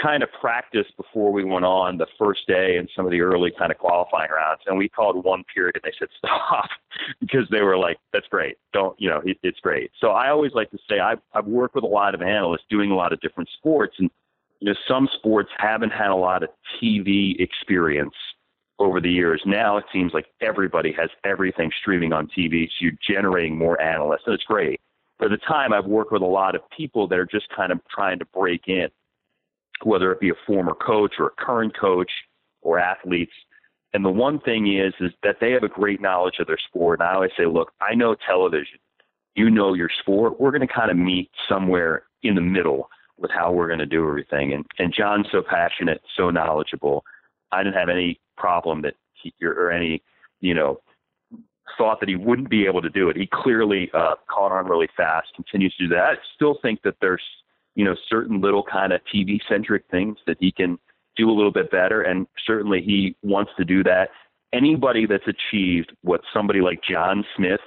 [0.00, 3.52] kind of practice before we went on the first day and some of the early
[3.56, 4.60] kind of qualifying rounds.
[4.66, 6.68] And we called one period and they said stop
[7.20, 8.56] because they were like, that's great.
[8.72, 9.92] Don't, you know, it, it's great.
[10.00, 12.90] So I always like to say I've, I've worked with a lot of analysts doing
[12.90, 14.10] a lot of different sports and,
[14.64, 16.48] you know, some sports haven't had a lot of
[16.80, 18.14] TV experience
[18.78, 19.42] over the years.
[19.44, 22.64] Now it seems like everybody has everything streaming on TV.
[22.68, 24.80] So you're generating more analysts and it's great.
[25.18, 27.80] For the time I've worked with a lot of people that are just kind of
[27.94, 28.88] trying to break in
[29.82, 32.10] whether it be a former coach or a current coach
[32.62, 33.34] or athletes.
[33.92, 37.00] And the one thing is, is that they have a great knowledge of their sport.
[37.00, 38.78] And I always say, look, I know television.
[39.34, 40.40] You know your sport.
[40.40, 43.86] We're going to kind of meet somewhere in the middle with how we're going to
[43.86, 44.52] do everything.
[44.52, 47.04] And, and John's so passionate, so knowledgeable.
[47.52, 50.02] I didn't have any problem that he, or any,
[50.40, 50.80] you know,
[51.78, 53.16] thought that he wouldn't be able to do it.
[53.16, 56.04] He clearly uh, caught on really fast, continues to do that.
[56.04, 57.22] I still think that there's
[57.74, 60.78] you know, certain little kind of TV centric things that he can
[61.16, 62.02] do a little bit better.
[62.02, 64.10] And certainly he wants to do that.
[64.52, 67.60] Anybody that's achieved what somebody like John Smith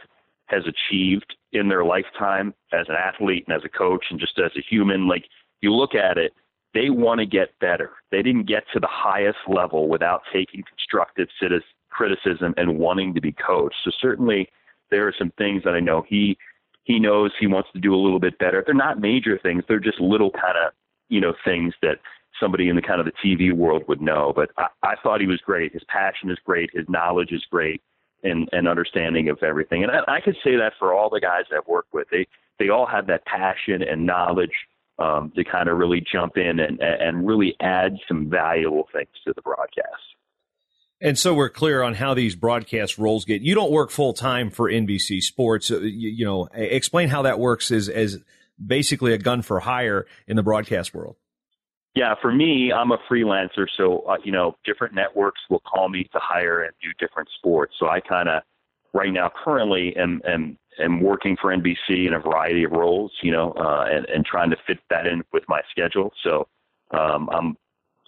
[0.48, 4.52] has achieved in their lifetime as an athlete and as a coach and just as
[4.58, 5.26] a human, like
[5.62, 6.34] you look at it,
[6.74, 7.92] they want to get better.
[8.12, 11.28] They didn't get to the highest level without taking constructive
[11.90, 13.76] criticism and wanting to be coached.
[13.84, 14.50] So certainly
[14.92, 16.38] there are some things that I know he
[16.84, 18.64] he knows he wants to do a little bit better.
[18.66, 19.64] They're not major things.
[19.68, 20.72] They're just little kind of,
[21.10, 21.98] you know, things that
[22.40, 24.32] somebody in the kind of the TV world would know.
[24.34, 25.74] But I, I thought he was great.
[25.74, 26.70] His passion is great.
[26.74, 27.82] His knowledge is great.
[28.24, 29.84] And, and understanding of everything.
[29.84, 32.28] And I, I could say that for all the guys that I've worked with, they
[32.60, 34.54] they all have that passion and knowledge
[35.00, 39.34] um, to kind of really jump in and and really add some valuable things to
[39.36, 40.04] the broadcast.
[41.00, 43.44] And so we're clear on how these broadcast roles get.
[43.44, 45.70] You don't work full time for NBC Sports.
[45.70, 48.18] You, you, know, explain how that works as as
[48.64, 51.16] basically a gun for hire in the broadcast world.
[51.98, 56.04] Yeah, for me, I'm a freelancer, so uh, you know, different networks will call me
[56.04, 57.74] to hire and do different sports.
[57.80, 58.44] So I kind of,
[58.94, 63.32] right now, currently am am am working for NBC in a variety of roles, you
[63.32, 66.14] know, uh, and and trying to fit that in with my schedule.
[66.22, 66.48] So
[66.92, 67.58] um, I'm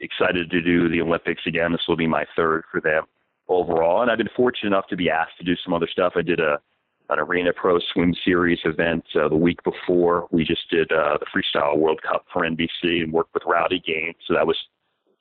[0.02, 1.72] excited to do the Olympics again.
[1.72, 3.06] This will be my third for them
[3.48, 6.14] overall, and I've been fortunate enough to be asked to do some other stuff.
[6.16, 6.60] I did a
[7.10, 10.28] an Arena Pro Swim Series event uh, the week before.
[10.32, 14.16] We just did uh, the Freestyle World Cup for NBC and worked with Rowdy Gaines,
[14.28, 14.58] so that was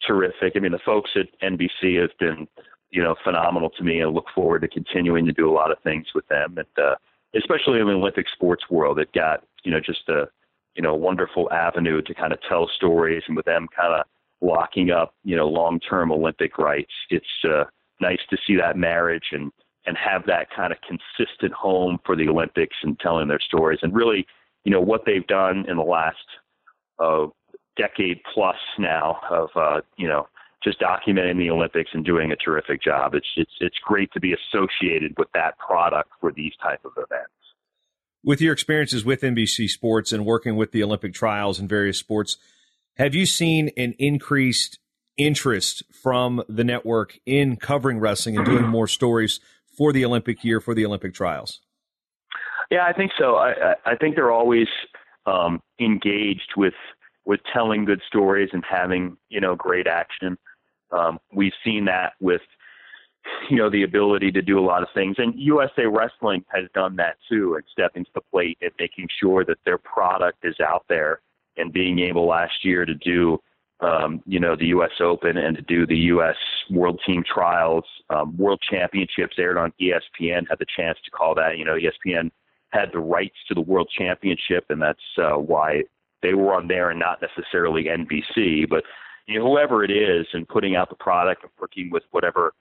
[0.06, 0.52] terrific.
[0.54, 2.46] I mean, the folks at NBC have been,
[2.90, 4.02] you know, phenomenal to me.
[4.02, 6.96] I look forward to continuing to do a lot of things with them, and uh,
[7.34, 10.28] especially in the Olympic sports world, it got you know just a
[10.74, 14.06] you know wonderful avenue to kind of tell stories, and with them kind of
[14.40, 17.64] locking up you know long-term Olympic rights, it's uh,
[18.00, 19.50] nice to see that marriage and
[19.88, 23.78] and have that kind of consistent home for the Olympics and telling their stories.
[23.80, 24.26] And really,
[24.64, 26.16] you know, what they've done in the last
[26.98, 27.26] uh,
[27.78, 30.28] decade plus now of, uh, you know,
[30.62, 33.14] just documenting the Olympics and doing a terrific job.
[33.14, 37.32] It's it's it's great to be associated with that product for these type of events.
[38.22, 42.36] With your experiences with NBC Sports and working with the Olympic trials and various sports,
[42.96, 44.80] have you seen an increased
[45.16, 49.40] interest from the network in covering wrestling and doing more stories
[49.78, 51.60] for the Olympic year for the Olympic trials?
[52.70, 53.36] Yeah, I think so.
[53.36, 54.66] I, I think they're always
[55.24, 56.74] um, engaged with
[57.24, 60.36] with telling good stories and having you know great action.
[60.90, 62.42] Um, we've seen that with
[63.50, 66.96] you know the ability to do a lot of things, and USA Wrestling has done
[66.96, 70.84] that too, and stepping to the plate and making sure that their product is out
[70.88, 71.20] there,
[71.56, 73.38] and being able last year to do
[73.80, 74.90] um, you know, the U.S.
[75.00, 76.36] Open and to do the U.S.
[76.70, 77.84] World Team Trials.
[78.10, 80.48] Um, World Championships aired on ESPN.
[80.48, 81.58] Had the chance to call that.
[81.58, 82.30] You know, ESPN
[82.70, 85.84] had the rights to the World Championship, and that's uh, why
[86.22, 88.68] they were on there and not necessarily NBC.
[88.68, 88.84] But
[89.26, 92.54] you know, whoever it is, and putting out the product and working with whatever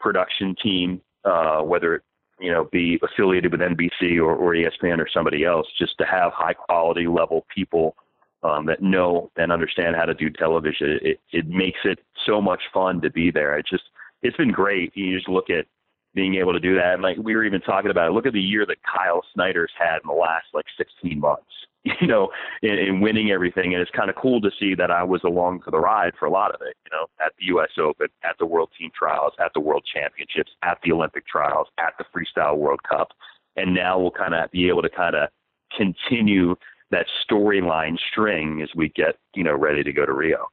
[0.00, 2.02] production team, uh, whether it
[2.40, 6.32] you know be affiliated with NBC or, or ESPN or somebody else, just to have
[6.32, 7.94] high quality level people
[8.42, 10.98] um, that know and understand how to do television.
[11.02, 13.56] It, it makes it so much fun to be there.
[13.58, 13.84] It just
[14.22, 14.96] it's been great.
[14.96, 15.66] You just look at
[16.14, 18.12] being able to do that, and like we were even talking about it.
[18.12, 21.44] Look at the year that Kyle Snyder's had in the last like 16 months.
[22.00, 22.28] You know,
[22.62, 25.62] in, in winning everything, and it's kind of cool to see that I was along
[25.62, 26.76] for the ride for a lot of it.
[26.84, 27.70] You know, at the U.S.
[27.76, 31.94] Open, at the World Team Trials, at the World Championships, at the Olympic Trials, at
[31.98, 33.08] the Freestyle World Cup,
[33.56, 35.28] and now we'll kind of be able to kind of
[35.76, 36.54] continue
[36.92, 40.46] that storyline string as we get you know ready to go to Rio.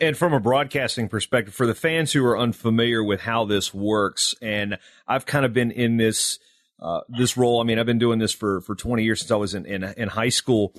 [0.00, 4.34] And from a broadcasting perspective, for the fans who are unfamiliar with how this works,
[4.40, 6.38] and I've kind of been in this
[6.80, 7.60] uh, this role.
[7.60, 9.82] I mean, I've been doing this for for 20 years since I was in, in
[9.82, 10.72] in high school,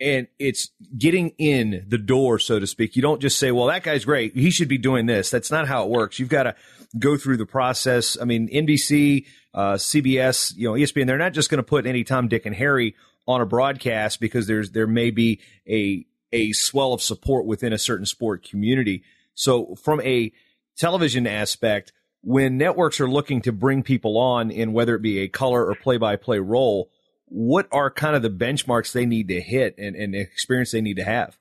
[0.00, 2.96] and it's getting in the door, so to speak.
[2.96, 5.68] You don't just say, "Well, that guy's great; he should be doing this." That's not
[5.68, 6.18] how it works.
[6.18, 6.56] You've got to
[6.98, 8.16] go through the process.
[8.20, 11.06] I mean, NBC, uh, CBS, you know, ESPN.
[11.06, 14.46] They're not just going to put any Tom, Dick, and Harry on a broadcast because
[14.46, 19.02] there's there may be a a swell of support within a certain sport community.
[19.34, 20.32] So from a
[20.76, 25.28] television aspect, when networks are looking to bring people on in whether it be a
[25.28, 26.90] color or play by play role,
[27.26, 30.80] what are kind of the benchmarks they need to hit and, and the experience they
[30.80, 31.38] need to have?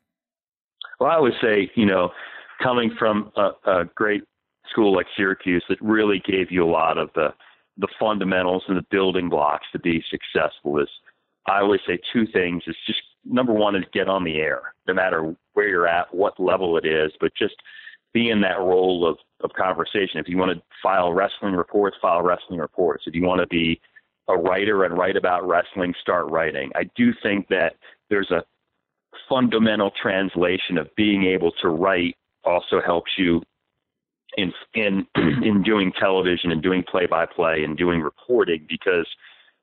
[1.00, 2.12] Well, I would say, you know,
[2.62, 4.24] coming from a, a great
[4.70, 7.30] school like Syracuse that really gave you a lot of the
[7.78, 10.88] the fundamentals and the building blocks to be successful is
[11.48, 12.64] I always say two things.
[12.68, 16.40] It's just number one is get on the air, no matter where you're at, what
[16.40, 17.56] level it is, but just
[18.14, 20.20] be in that role of, of conversation.
[20.20, 23.06] If you want to file wrestling reports, file wrestling reports.
[23.08, 23.82] If you want to be
[24.28, 26.72] a writer and write about wrestling, start writing.
[26.76, 27.76] I do think that
[28.10, 28.44] there's a
[29.28, 33.42] fundamental translation of being able to write also helps you
[34.38, 39.08] in in in doing television and doing play by play and doing reporting because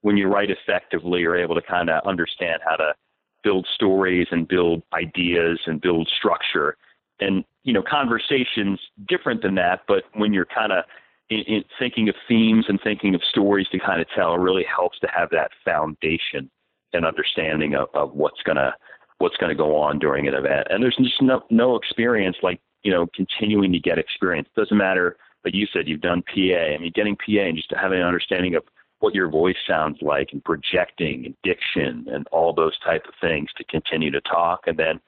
[0.03, 2.95] when you write effectively, you're able to kind of understand how to
[3.43, 6.77] build stories and build ideas and build structure.
[7.21, 10.85] And you know, conversations different than that, but when you're kind of
[11.29, 14.99] in, in thinking of themes and thinking of stories to kind of tell, really helps
[15.01, 16.51] to have that foundation
[16.93, 18.75] and understanding of, of what's gonna
[19.19, 20.67] what's gonna go on during an event.
[20.71, 24.49] And there's just no no experience like you know continuing to get experience.
[24.57, 26.75] Doesn't matter like you said, you've done PA.
[26.75, 28.63] I mean, getting PA and just having an understanding of
[29.01, 33.49] what your voice sounds like and projecting and diction and all those type of things
[33.57, 34.67] to continue to talk.
[34.67, 35.01] And then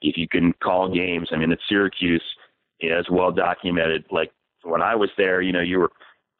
[0.00, 2.22] if you can call games, I mean, at Syracuse,
[2.80, 4.04] you know, it's well documented.
[4.10, 4.32] Like
[4.62, 5.90] when I was there, you know, you were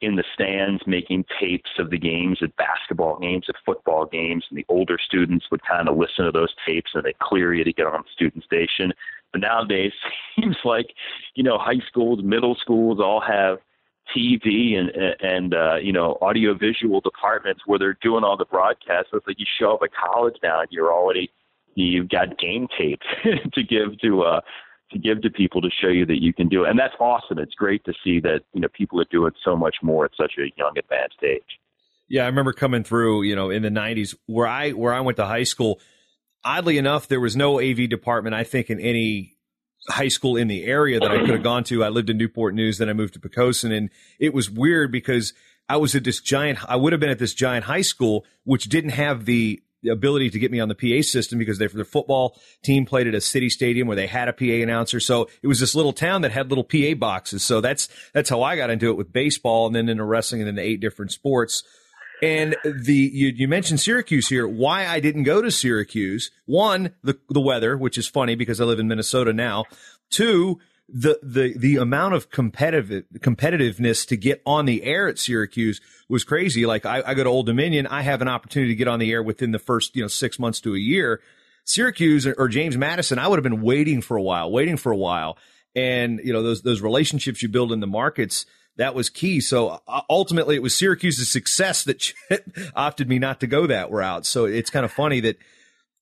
[0.00, 4.58] in the stands making tapes of the games at basketball games, at football games, and
[4.58, 7.72] the older students would kind of listen to those tapes and they clear you to
[7.72, 8.92] get on the student station.
[9.32, 9.92] But nowadays,
[10.36, 10.94] it seems like,
[11.34, 13.58] you know, high schools, middle schools all have
[14.16, 14.90] TV and
[15.20, 19.10] and uh, you know audio visual departments where they're doing all the broadcasts.
[19.10, 21.30] So it's like you show up at college now and you're already
[21.74, 23.00] you've got game tape
[23.54, 24.40] to give to uh
[24.92, 26.70] to give to people to show you that you can do it.
[26.70, 27.38] And that's awesome.
[27.38, 30.32] It's great to see that, you know, people are doing so much more at such
[30.38, 31.60] a young advanced age.
[32.08, 35.16] Yeah, I remember coming through, you know, in the 90s where I where I went
[35.16, 35.80] to high school.
[36.44, 39.36] Oddly enough, there was no AV department I think in any
[39.88, 41.84] high school in the area that I could have gone to.
[41.84, 45.32] I lived in Newport News, then I moved to Poquoson and it was weird because
[45.68, 48.64] I was at this giant I would have been at this giant high school which
[48.64, 51.84] didn't have the the ability to get me on the PA system because they, their
[51.84, 55.00] football team played at a city stadium where they had a PA announcer.
[55.00, 57.42] So it was this little town that had little PA boxes.
[57.42, 60.48] So that's that's how I got into it with baseball and then into wrestling and
[60.48, 61.64] then the eight different sports.
[62.22, 64.46] And the you, you mentioned Syracuse here.
[64.46, 66.30] Why I didn't go to Syracuse?
[66.46, 69.64] One, the the weather, which is funny because I live in Minnesota now.
[70.10, 70.60] Two,
[70.92, 76.24] the the the amount of competitive competitiveness to get on the air at Syracuse was
[76.24, 76.66] crazy.
[76.66, 79.10] Like I, I go to Old Dominion, I have an opportunity to get on the
[79.12, 81.20] air within the first you know six months to a year.
[81.64, 84.92] Syracuse or, or James Madison, I would have been waiting for a while, waiting for
[84.92, 85.38] a while,
[85.74, 88.44] and you know those those relationships you build in the markets
[88.80, 89.40] that was key.
[89.40, 92.12] So uh, ultimately, it was Syracuse's success that
[92.74, 94.24] opted me not to go that route.
[94.24, 95.36] So it's kind of funny that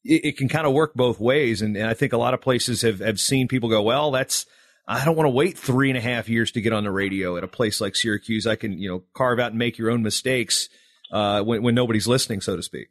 [0.05, 2.41] it, it can kind of work both ways, and, and I think a lot of
[2.41, 4.47] places have have seen people go, well, that's
[4.87, 7.37] I don't want to wait three and a half years to get on the radio
[7.37, 8.47] at a place like Syracuse.
[8.47, 10.68] I can, you know, carve out and make your own mistakes
[11.12, 12.89] uh, when, when nobody's listening, so to speak.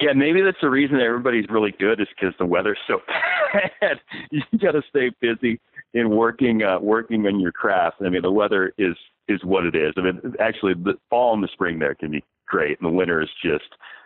[0.00, 3.00] Yeah, maybe that's the reason everybody's really good is because the weather's so
[3.80, 4.00] bad.
[4.30, 5.60] you got to stay busy
[5.94, 7.96] in working uh, working on your craft.
[8.00, 8.96] I mean, the weather is
[9.28, 9.92] is what it is.
[9.96, 13.20] I mean, actually, the fall and the spring there can be great, and the winter
[13.20, 13.64] is just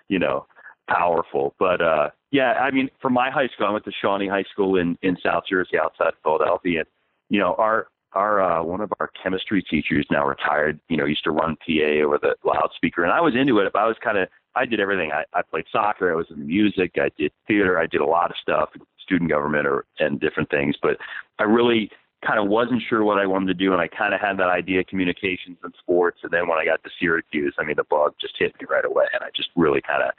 [0.09, 0.47] you know
[0.89, 1.55] powerful.
[1.59, 4.77] But uh, yeah, I mean, for my high school, I went to Shawnee High School
[4.77, 6.81] in in South Jersey, outside of Philadelphia.
[6.81, 6.89] And,
[7.29, 10.81] you know, our our uh, one of our chemistry teachers now retired.
[10.89, 13.73] You know, used to run PA over the loudspeaker, and I was into it.
[13.73, 15.11] But I was kind of I did everything.
[15.13, 16.13] I, I played soccer.
[16.13, 16.93] I was in music.
[16.97, 17.79] I did theater.
[17.79, 18.71] I did a lot of stuff,
[19.05, 20.77] student government, or and different things.
[20.81, 20.97] But
[21.39, 21.91] I really
[22.27, 24.49] kind of wasn't sure what I wanted to do, and I kind of had that
[24.49, 26.21] idea of communications and sports.
[26.23, 28.85] And then when I got to Syracuse, I mean, the bug just hit me right
[28.85, 30.11] away, and I just really kind of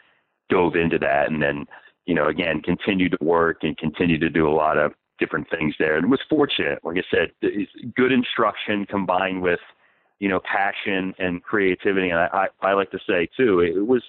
[0.49, 1.27] dove into that.
[1.27, 1.65] And then,
[2.05, 5.73] you know, again, continued to work and continued to do a lot of different things
[5.79, 6.79] there, and it was fortunate.
[6.83, 7.31] Like I said,
[7.95, 9.59] good instruction combined with
[10.19, 12.09] you know passion and creativity.
[12.09, 14.03] And I, I, I like to say too, it was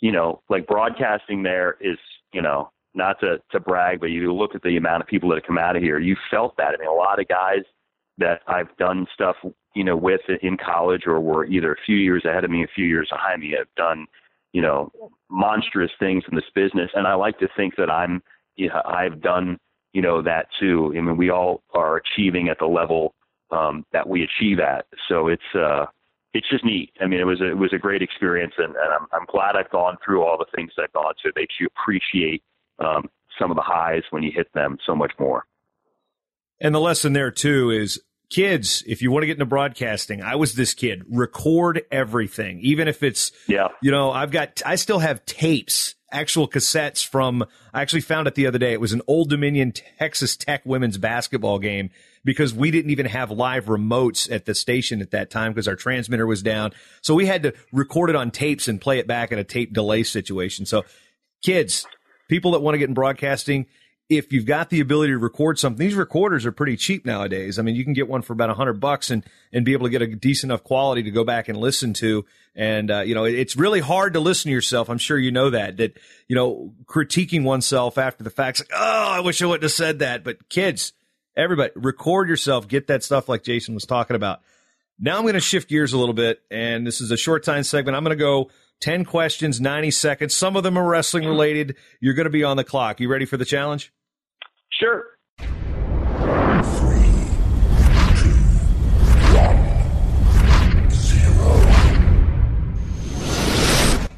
[0.00, 1.98] you know like broadcasting there is
[2.32, 5.36] you know not to to brag, but you look at the amount of people that
[5.36, 6.74] have come out of here, you felt that.
[6.74, 7.62] I mean, a lot of guys
[8.18, 9.36] that I've done stuff
[9.74, 12.74] you know with in college or were either a few years ahead of me, a
[12.74, 14.06] few years behind me, have done
[14.52, 14.90] you know
[15.30, 18.22] monstrous things in this business, and I like to think that I'm
[18.56, 19.58] you know, I've done
[19.92, 20.92] you know that too.
[20.96, 23.14] I mean, we all are achieving at the level
[23.50, 24.86] um, that we achieve at.
[25.08, 25.86] So it's uh,
[26.34, 26.92] it's just neat.
[27.00, 29.56] I mean, it was a, it was a great experience, and, and I'm I'm glad
[29.56, 31.32] I've gone through all the things I've gone through.
[31.36, 32.42] Makes you appreciate
[32.80, 33.08] um,
[33.38, 35.44] some of the highs when you hit them so much more.
[36.60, 38.00] And the lesson there too is
[38.30, 41.04] kids, if you want to get into broadcasting, I was this kid.
[41.08, 43.68] Record everything, even if it's yeah.
[43.80, 48.34] You know, I've got I still have tapes actual cassettes from, I actually found it
[48.34, 48.72] the other day.
[48.72, 51.90] It was an Old Dominion Texas Tech women's basketball game
[52.24, 55.76] because we didn't even have live remotes at the station at that time because our
[55.76, 56.72] transmitter was down.
[57.00, 59.72] So we had to record it on tapes and play it back in a tape
[59.72, 60.66] delay situation.
[60.66, 60.84] So
[61.42, 61.86] kids,
[62.30, 63.66] people that want to get in broadcasting,
[64.08, 67.58] if you've got the ability to record something, these recorders are pretty cheap nowadays.
[67.58, 69.86] I mean, you can get one for about a hundred bucks and, and be able
[69.86, 72.24] to get a decent enough quality to go back and listen to.
[72.54, 74.88] And, uh, you know, it's really hard to listen to yourself.
[74.88, 79.08] I'm sure you know that, that, you know, critiquing oneself after the facts, like, oh,
[79.10, 80.24] I wish I wouldn't have said that.
[80.24, 80.92] But kids,
[81.36, 84.40] everybody record yourself, get that stuff like Jason was talking about.
[84.98, 86.40] Now I'm going to shift gears a little bit.
[86.50, 87.96] And this is a short time segment.
[87.96, 88.50] I'm going to go
[88.80, 90.34] 10 questions, 90 seconds.
[90.34, 91.76] Some of them are wrestling related.
[92.00, 92.98] You're going to be on the clock.
[92.98, 93.92] You ready for the challenge?
[94.70, 95.04] Sure.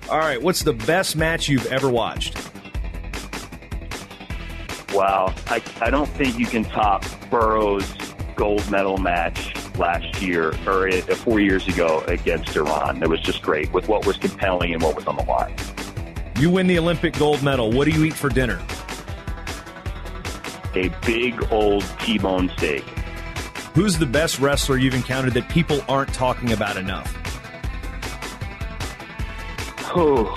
[0.08, 2.36] All right, what's the best match you've ever watched?
[4.92, 7.90] Wow, I, I don't think you can top Burroughs'
[8.36, 13.02] gold medal match last year or uh, four years ago against Iran.
[13.02, 15.54] It was just great with what was compelling and what was on the line.
[16.38, 17.70] You win the Olympic gold medal.
[17.70, 18.60] What do you eat for dinner?
[20.74, 22.82] A big old T-bone steak.
[23.74, 27.18] Who's the best wrestler you've encountered that people aren't talking about enough?
[29.94, 30.32] Oh,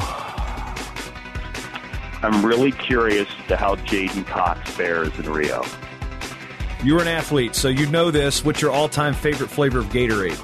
[2.21, 5.63] I'm really curious to how J'den Cox fares in Rio.
[6.83, 8.45] You're an athlete, so you know this.
[8.45, 10.39] What's your all-time favorite flavor of Gatorade?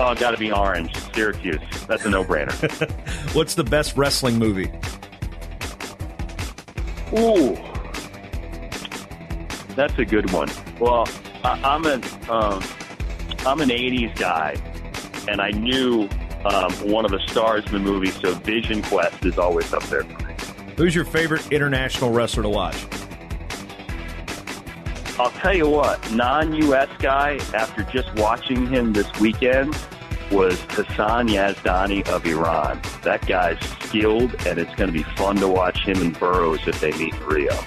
[0.00, 0.96] Oh, got to be orange.
[1.12, 1.60] Syracuse.
[1.86, 2.52] That's a no-brainer.
[3.34, 4.70] What's the best wrestling movie?
[7.16, 7.56] Ooh,
[9.74, 10.48] that's a good one.
[10.78, 11.08] Well,
[11.42, 12.62] I, I'm an um,
[13.46, 14.56] I'm an '80s guy,
[15.26, 16.08] and I knew
[16.44, 20.02] um, one of the stars in the movie, so Vision Quest is always up there
[20.02, 20.34] for me.
[20.76, 22.76] Who's your favorite international wrestler to watch?
[25.20, 26.88] I'll tell you what, non-U.S.
[27.00, 27.38] guy.
[27.54, 29.76] After just watching him this weekend,
[30.30, 32.80] was Hassan Yazdani of Iran.
[33.02, 36.80] That guy's skilled, and it's going to be fun to watch him and Burroughs if
[36.80, 37.58] they meet in Rio.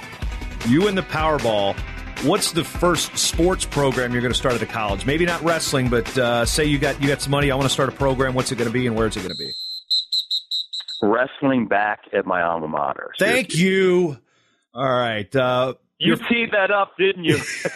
[0.68, 1.78] You and the Powerball.
[2.24, 5.08] What's the first sports program you're going to start at the college?
[5.08, 7.50] Maybe not wrestling, but uh, say you got you got some money.
[7.50, 8.36] I want to start a program.
[8.36, 9.52] What's it going to be, and where's it going to be?
[11.02, 13.12] Wrestling back at my alma mater.
[13.18, 14.20] Thank you.
[14.74, 15.36] All right.
[15.36, 17.40] Uh, you teed that up, didn't you?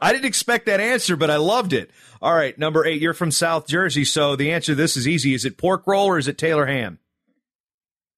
[0.00, 1.90] I didn't expect that answer, but I loved it.
[2.20, 3.00] All right, number eight.
[3.00, 5.34] You're from South Jersey, so the answer to this is easy.
[5.34, 6.98] Is it pork roll or is it Taylor ham?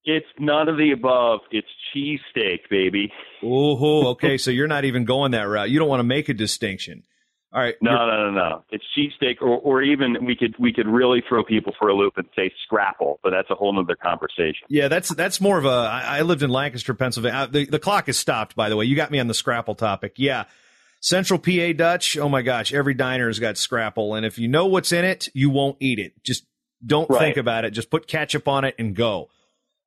[0.04, 1.40] It's none of the above.
[1.50, 3.12] It's cheesesteak, baby.
[3.42, 4.38] Oh, okay.
[4.38, 5.68] so you're not even going that route.
[5.68, 7.02] You don't want to make a distinction.
[7.56, 7.74] All right.
[7.80, 8.64] No, no, no, no.
[8.70, 12.18] It's cheesesteak, or, or even we could we could really throw people for a loop
[12.18, 14.66] and say scrapple, but that's a whole other conversation.
[14.68, 15.68] Yeah, that's that's more of a.
[15.70, 17.38] I, I lived in Lancaster, Pennsylvania.
[17.38, 18.84] Uh, the the clock is stopped, by the way.
[18.84, 20.16] You got me on the scrapple topic.
[20.18, 20.44] Yeah,
[21.00, 22.18] Central PA Dutch.
[22.18, 25.48] Oh my gosh, every diner's got scrapple, and if you know what's in it, you
[25.48, 26.12] won't eat it.
[26.22, 26.44] Just
[26.84, 27.20] don't Right.
[27.20, 27.70] think about it.
[27.70, 29.30] Just put ketchup on it and go.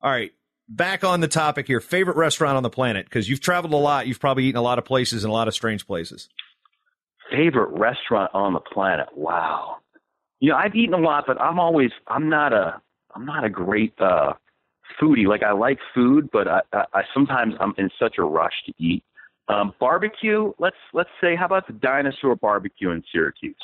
[0.02, 0.32] All right.
[0.68, 1.80] Back on the topic here.
[1.80, 3.06] Favorite restaurant on the planet?
[3.06, 4.08] Because you've traveled a lot.
[4.08, 6.30] You've probably eaten a lot of places and a lot of strange places.
[7.32, 9.08] Favorite restaurant on the planet?
[9.16, 9.78] Wow.
[10.40, 12.82] You know, I've eaten a lot, but I'm always I'm not a
[13.14, 14.34] I'm not a great uh
[15.00, 15.28] foodie.
[15.28, 18.74] Like I like food, but I, I, I sometimes I'm in such a rush to
[18.78, 19.04] eat.
[19.48, 20.54] Um, barbecue.
[20.60, 23.56] Let's let's say, how about the Dinosaur Barbecue in Syracuse?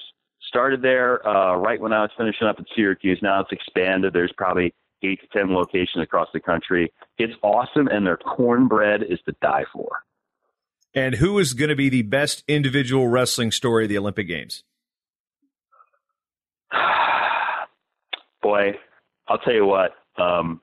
[0.47, 3.20] Started there uh, right when I was finishing up at Syracuse.
[3.22, 4.13] Now it's expanded.
[4.13, 6.91] There's probably eight to ten locations across the country.
[7.18, 10.03] It's awesome, and their cornbread is to die for.
[10.96, 14.64] And who is going to be the best individual wrestling story of the Olympic Games?
[18.41, 18.72] boy,
[19.28, 20.62] I'll tell you what, um,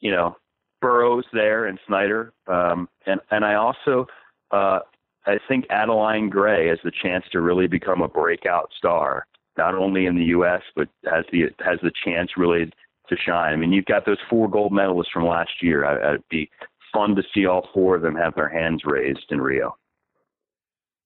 [0.00, 0.36] you know,
[0.82, 4.06] Burroughs there and Snyder, um, and and I also
[4.50, 4.80] uh,
[5.26, 10.06] I think Adeline Gray has the chance to really become a breakout star, not only
[10.06, 10.60] in the U.S.
[10.74, 12.70] but has the has the chance really
[13.08, 13.52] to shine.
[13.52, 15.84] I mean, you've got those four gold medalists from last year.
[15.84, 16.50] I, it'd be
[16.92, 19.76] fun to see all four of them have their hands raised in Rio.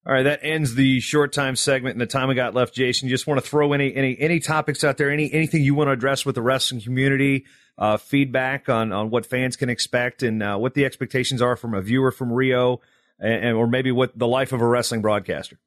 [0.07, 2.75] All right, that ends the short time segment and the time we got left.
[2.75, 5.75] Jason, you just want to throw any any any topics out there, any anything you
[5.75, 7.45] want to address with the wrestling community,
[7.77, 11.75] uh, feedback on on what fans can expect and uh, what the expectations are from
[11.75, 12.81] a viewer from Rio,
[13.19, 15.59] and, and or maybe what the life of a wrestling broadcaster.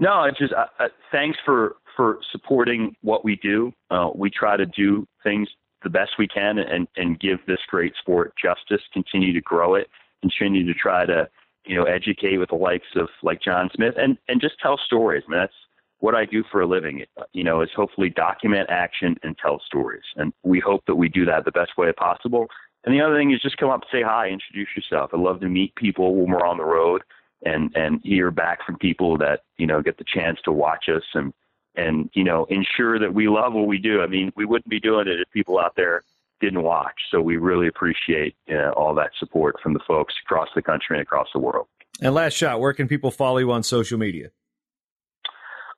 [0.00, 3.72] No, it's just uh, uh, thanks for for supporting what we do.
[3.88, 5.48] Uh, we try to do things
[5.86, 8.82] the best we can and and give this great sport justice.
[8.92, 9.88] Continue to grow it.
[10.20, 11.28] Continue to try to
[11.64, 15.22] you know educate with the likes of like John Smith and and just tell stories.
[15.28, 15.54] I mean, that's
[16.00, 17.04] what I do for a living.
[17.32, 20.02] You know, is hopefully document action and tell stories.
[20.16, 22.48] And we hope that we do that the best way possible.
[22.84, 25.10] And the other thing is just come up, say hi, introduce yourself.
[25.14, 27.02] I love to meet people when we're on the road
[27.44, 31.04] and and hear back from people that you know get the chance to watch us
[31.14, 31.32] and
[31.76, 34.00] and you know ensure that we love what we do.
[34.00, 36.02] I mean, we wouldn't be doing it if people out there
[36.40, 36.94] didn't watch.
[37.10, 41.02] So we really appreciate uh, all that support from the folks across the country and
[41.02, 41.66] across the world.
[42.00, 44.30] And last shot, where can people follow you on social media?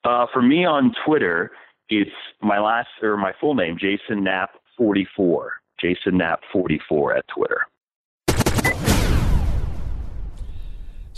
[0.05, 1.53] Uh, for me on Twitter,
[1.88, 2.11] it's
[2.42, 5.53] my last or my full name, Jason Knapp 44.
[5.80, 7.61] Jason Knapp 44 at Twitter.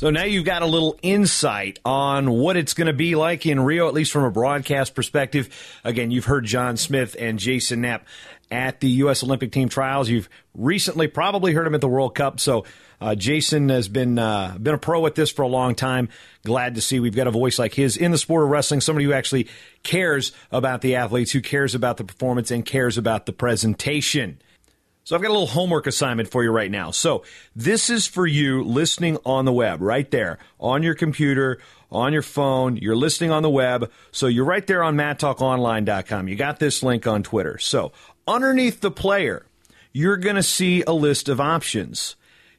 [0.00, 3.60] So now you've got a little insight on what it's going to be like in
[3.60, 5.54] Rio, at least from a broadcast perspective.
[5.84, 8.06] Again, you've heard John Smith and Jason Knapp
[8.50, 9.22] at the U.S.
[9.22, 10.08] Olympic team trials.
[10.08, 12.40] You've recently probably heard him at the World Cup.
[12.40, 12.64] So
[12.98, 16.08] uh, Jason has been uh, been a pro at this for a long time.
[16.46, 18.80] Glad to see we've got a voice like his in the sport of wrestling.
[18.80, 19.48] Somebody who actually
[19.82, 24.40] cares about the athletes, who cares about the performance, and cares about the presentation.
[25.10, 26.92] So I've got a little homework assignment for you right now.
[26.92, 27.24] So
[27.56, 31.58] this is for you listening on the web, right there, on your computer,
[31.90, 32.76] on your phone.
[32.76, 33.90] You're listening on the web.
[34.12, 36.28] So you're right there on mattalkonline.com.
[36.28, 37.58] You got this link on Twitter.
[37.58, 37.90] So
[38.28, 39.46] underneath the player,
[39.92, 42.14] you're going to see a list of options.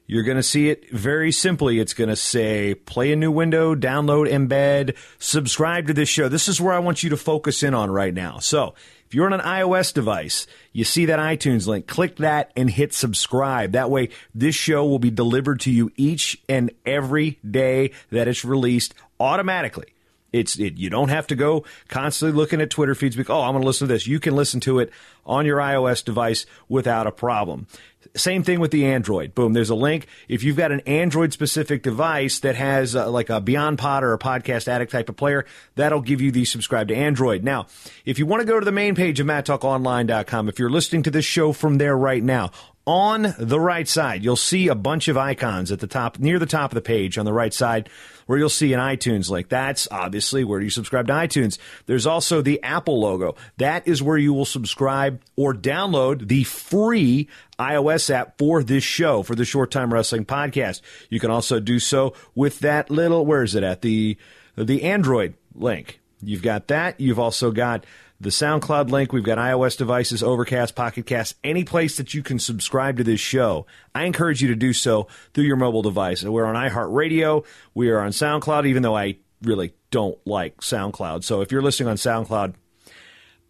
[0.06, 1.78] You're going to see it very simply.
[1.78, 6.28] It's going to say play a new window, download, embed, subscribe to this show.
[6.28, 8.40] This is where I want you to focus in on right now.
[8.40, 8.74] So
[9.12, 12.94] if you're on an iOS device, you see that iTunes link, click that and hit
[12.94, 13.72] subscribe.
[13.72, 18.42] That way, this show will be delivered to you each and every day that it's
[18.42, 19.92] released automatically.
[20.32, 23.14] It's it, you don't have to go constantly looking at Twitter feeds.
[23.14, 24.06] Because, oh, I'm going to listen to this.
[24.06, 24.90] You can listen to it
[25.26, 27.66] on your iOS device without a problem.
[28.14, 29.34] Same thing with the Android.
[29.34, 30.06] Boom, there's a link.
[30.28, 34.12] If you've got an Android specific device that has uh, like a Beyond Pod or
[34.12, 35.44] a Podcast Addict type of player,
[35.74, 37.42] that'll give you the subscribe to Android.
[37.42, 37.66] Now,
[38.04, 41.10] if you want to go to the main page of MatTalkOnline.com, if you're listening to
[41.10, 42.50] this show from there right now,
[42.86, 46.46] on the right side, you'll see a bunch of icons at the top, near the
[46.46, 47.88] top of the page on the right side,
[48.26, 49.48] where you'll see an iTunes link.
[49.48, 51.58] That's obviously where you subscribe to iTunes.
[51.86, 53.36] There's also the Apple logo.
[53.58, 57.28] That is where you will subscribe or download the free
[57.58, 60.80] iOS app for this show, for the Short Time Wrestling Podcast.
[61.08, 63.82] You can also do so with that little, where is it at?
[63.82, 64.16] The,
[64.56, 66.00] the Android link.
[66.20, 67.00] You've got that.
[67.00, 67.84] You've also got
[68.22, 69.12] the SoundCloud link.
[69.12, 73.20] We've got iOS devices, Overcast, Pocket Cast, any place that you can subscribe to this
[73.20, 73.66] show.
[73.94, 76.22] I encourage you to do so through your mobile device.
[76.22, 77.44] We're on iHeartRadio.
[77.74, 81.24] We are on SoundCloud, even though I really don't like SoundCloud.
[81.24, 82.54] So if you're listening on SoundCloud,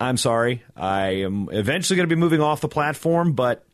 [0.01, 0.62] I'm sorry.
[0.75, 3.66] I am eventually going to be moving off the platform, but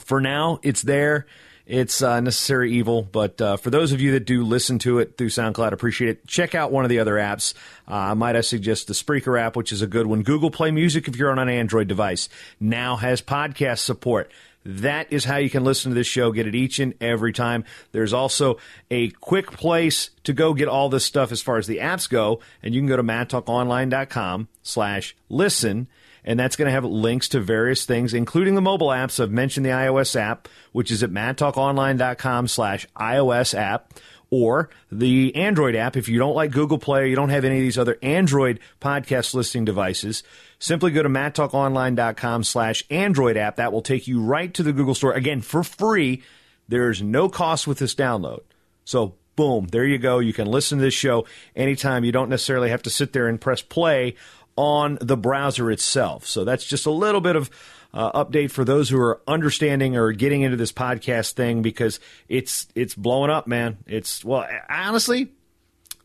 [0.00, 1.26] for now, it's there.
[1.66, 5.16] It's uh, necessary evil, but uh, for those of you that do listen to it
[5.16, 6.26] through SoundCloud, appreciate it.
[6.26, 7.54] Check out one of the other apps.
[7.88, 10.22] Uh, might I suggest the Spreaker app, which is a good one.
[10.22, 12.28] Google Play Music, if you're on an Android device,
[12.60, 14.30] now has podcast support.
[14.64, 17.64] That is how you can listen to this show, get it each and every time.
[17.90, 18.58] There's also
[18.88, 22.40] a quick place to go get all this stuff as far as the apps go,
[22.62, 25.88] and you can go to mattalkonline.com slash listen
[26.26, 29.22] and that's going to have links to various things, including the mobile apps.
[29.22, 33.94] I've mentioned the iOS app, which is at mattalkonline.com slash iOS app,
[34.28, 35.96] or the Android app.
[35.96, 39.34] If you don't like Google Play, you don't have any of these other Android podcast
[39.34, 40.24] listening devices,
[40.58, 43.56] simply go to mattalkonline.com slash Android app.
[43.56, 45.12] That will take you right to the Google Store.
[45.12, 46.22] Again, for free.
[46.68, 48.40] There's no cost with this download.
[48.84, 50.18] So boom, there you go.
[50.18, 52.04] You can listen to this show anytime.
[52.04, 54.16] You don't necessarily have to sit there and press play
[54.56, 56.26] on the browser itself.
[56.26, 57.50] So that's just a little bit of
[57.94, 62.66] uh, update for those who are understanding or getting into this podcast thing because it's
[62.74, 63.78] it's blowing up, man.
[63.86, 65.30] It's well, honestly,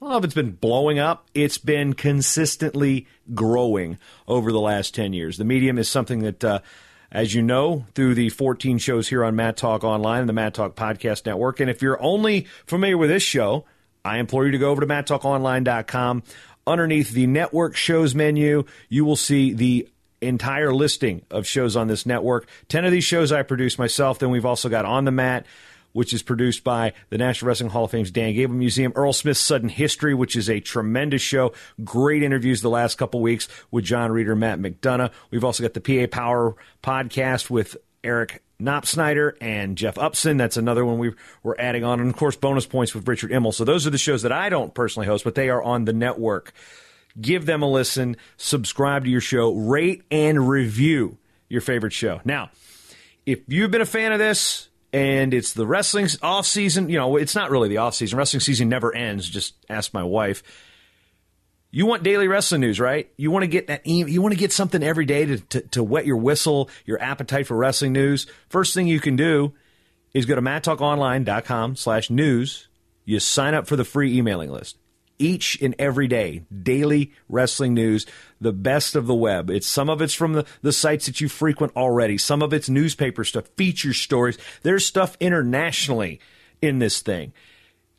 [0.01, 1.29] I don't know if it's been blowing up.
[1.35, 5.37] It's been consistently growing over the last 10 years.
[5.37, 6.59] The medium is something that, uh,
[7.11, 10.75] as you know, through the 14 shows here on Mat Talk Online the Mat Talk
[10.75, 11.59] Podcast Network.
[11.59, 13.65] And if you're only familiar with this show,
[14.03, 16.23] I implore you to go over to mattalkonline.com.
[16.67, 19.87] Underneath the network shows menu, you will see the
[20.21, 22.47] entire listing of shows on this network.
[22.69, 24.19] 10 of these shows I produce myself.
[24.19, 25.45] Then we've also got On the Mat,
[25.93, 28.93] which is produced by the National Wrestling Hall of Fame's Dan Gable Museum.
[28.95, 31.53] Earl Smith's Sudden History, which is a tremendous show.
[31.83, 35.11] Great interviews the last couple weeks with John Reeder, Matt McDonough.
[35.31, 40.37] We've also got the PA Power podcast with Eric Knopp Snyder and Jeff Upson.
[40.37, 41.99] That's another one we we're adding on.
[41.99, 43.53] And of course, bonus points with Richard Immel.
[43.53, 45.93] So those are the shows that I don't personally host, but they are on the
[45.93, 46.53] network.
[47.19, 51.17] Give them a listen, subscribe to your show, rate and review
[51.49, 52.21] your favorite show.
[52.23, 52.51] Now,
[53.25, 57.17] if you've been a fan of this and it's the wrestling off season, you know,
[57.17, 58.17] it's not really the off season.
[58.17, 59.29] Wrestling season never ends.
[59.29, 60.43] Just ask my wife
[61.71, 63.09] you want daily wrestling news, right?
[63.15, 63.87] You want to get that.
[63.87, 67.47] You want to get something every day to, to, to whet your whistle, your appetite
[67.47, 68.27] for wrestling news.
[68.49, 69.53] First thing you can do
[70.13, 72.67] is go to mattalkonline.com slash news.
[73.05, 74.77] You sign up for the free emailing list.
[75.17, 78.05] Each and every day, daily wrestling news,
[78.41, 79.49] the best of the web.
[79.49, 82.17] It's some of it's from the, the sites that you frequent already.
[82.17, 84.37] Some of it's newspaper stuff, feature stories.
[84.63, 86.19] There's stuff internationally
[86.61, 87.33] in this thing.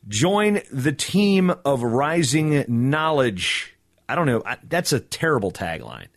[0.08, 3.74] Join the team of rising knowledge.
[4.08, 4.42] I don't know.
[4.64, 6.08] That's a terrible tagline.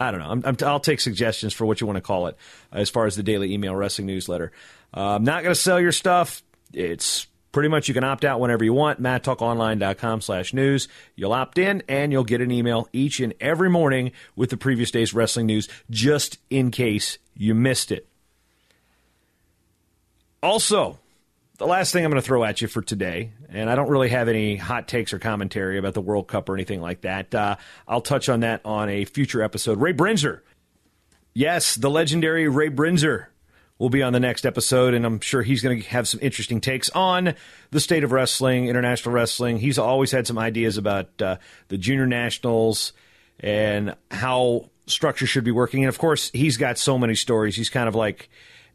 [0.00, 0.48] I don't know.
[0.68, 2.36] i will take suggestions for what you want to call it
[2.72, 4.52] as far as the daily email wrestling newsletter.
[4.96, 6.42] Uh, I'm not going to sell your stuff.
[6.72, 9.02] It's pretty much you can opt out whenever you want.
[9.02, 10.86] MatTalkOnline.com slash news.
[11.16, 14.92] You'll opt in and you'll get an email each and every morning with the previous
[14.92, 18.06] day's wrestling news just in case you missed it.
[20.40, 21.00] Also,
[21.58, 24.08] the last thing I'm going to throw at you for today, and I don't really
[24.08, 27.34] have any hot takes or commentary about the World Cup or anything like that.
[27.34, 27.56] Uh,
[27.86, 29.80] I'll touch on that on a future episode.
[29.80, 30.40] Ray Brinzer
[31.38, 33.26] Yes, the legendary Ray Brinzer
[33.78, 36.60] will be on the next episode, and I'm sure he's going to have some interesting
[36.60, 37.36] takes on
[37.70, 39.58] the state of wrestling, international wrestling.
[39.58, 41.36] He's always had some ideas about uh,
[41.68, 42.92] the junior nationals
[43.38, 45.84] and how structure should be working.
[45.84, 47.54] And of course, he's got so many stories.
[47.54, 48.30] He's kind of like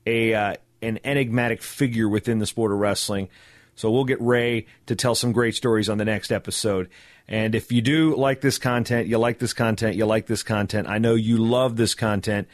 [0.05, 3.29] a uh, an enigmatic figure within the sport of wrestling.
[3.75, 6.89] So we'll get Ray to tell some great stories on the next episode.
[7.27, 10.87] And if you do like this content, you like this content, you like this content,
[10.87, 12.47] I know you love this content,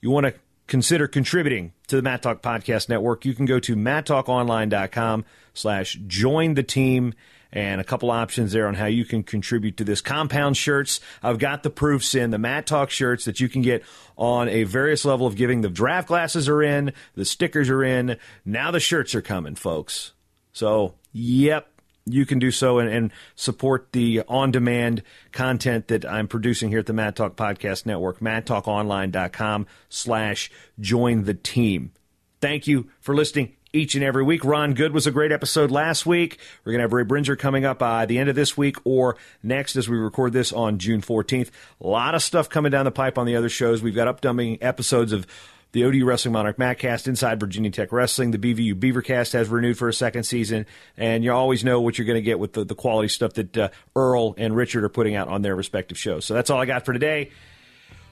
[0.00, 0.34] you want to
[0.66, 5.24] consider contributing to the Mat Talk Podcast Network, you can go to mattalkonline.com
[5.54, 7.14] slash join the team
[7.52, 10.00] and a couple options there on how you can contribute to this.
[10.00, 13.84] Compound shirts, I've got the proofs in, the Mat Talk shirts that you can get
[14.16, 15.60] on a various level of giving.
[15.60, 20.12] The draft glasses are in, the stickers are in, now the shirts are coming, folks.
[20.52, 21.68] So, yep,
[22.04, 26.80] you can do so and, and support the on demand content that I'm producing here
[26.80, 30.50] at the Mat Talk Podcast Network, mattalkonline.com slash
[30.80, 31.92] join the team.
[32.40, 34.44] Thank you for listening each and every week.
[34.44, 36.38] Ron Good was a great episode last week.
[36.64, 39.16] We're going to have Ray Brinzer coming up by the end of this week or
[39.42, 41.50] next as we record this on June 14th.
[41.80, 43.82] A lot of stuff coming down the pipe on the other shows.
[43.82, 45.26] We've got upcoming episodes of
[45.72, 48.30] the ODU Wrestling Monarch Mattcast inside Virginia Tech Wrestling.
[48.30, 50.66] The BVU Beavercast has renewed for a second season,
[50.98, 53.56] and you always know what you're going to get with the, the quality stuff that
[53.56, 56.26] uh, Earl and Richard are putting out on their respective shows.
[56.26, 57.30] So that's all I got for today.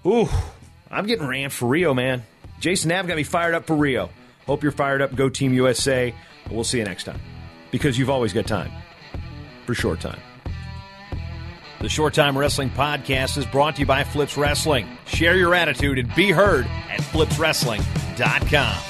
[0.06, 0.26] Ooh,
[0.90, 2.22] I'm getting ramped for Rio, man.
[2.60, 4.08] Jason Knapp got me fired up for Rio.
[4.50, 5.14] Hope you're fired up.
[5.14, 6.12] Go Team USA.
[6.50, 7.20] We'll see you next time
[7.70, 8.72] because you've always got time
[9.64, 10.18] for short time.
[11.80, 14.88] The Short Time Wrestling Podcast is brought to you by Flips Wrestling.
[15.06, 18.89] Share your attitude and be heard at flipswrestling.com.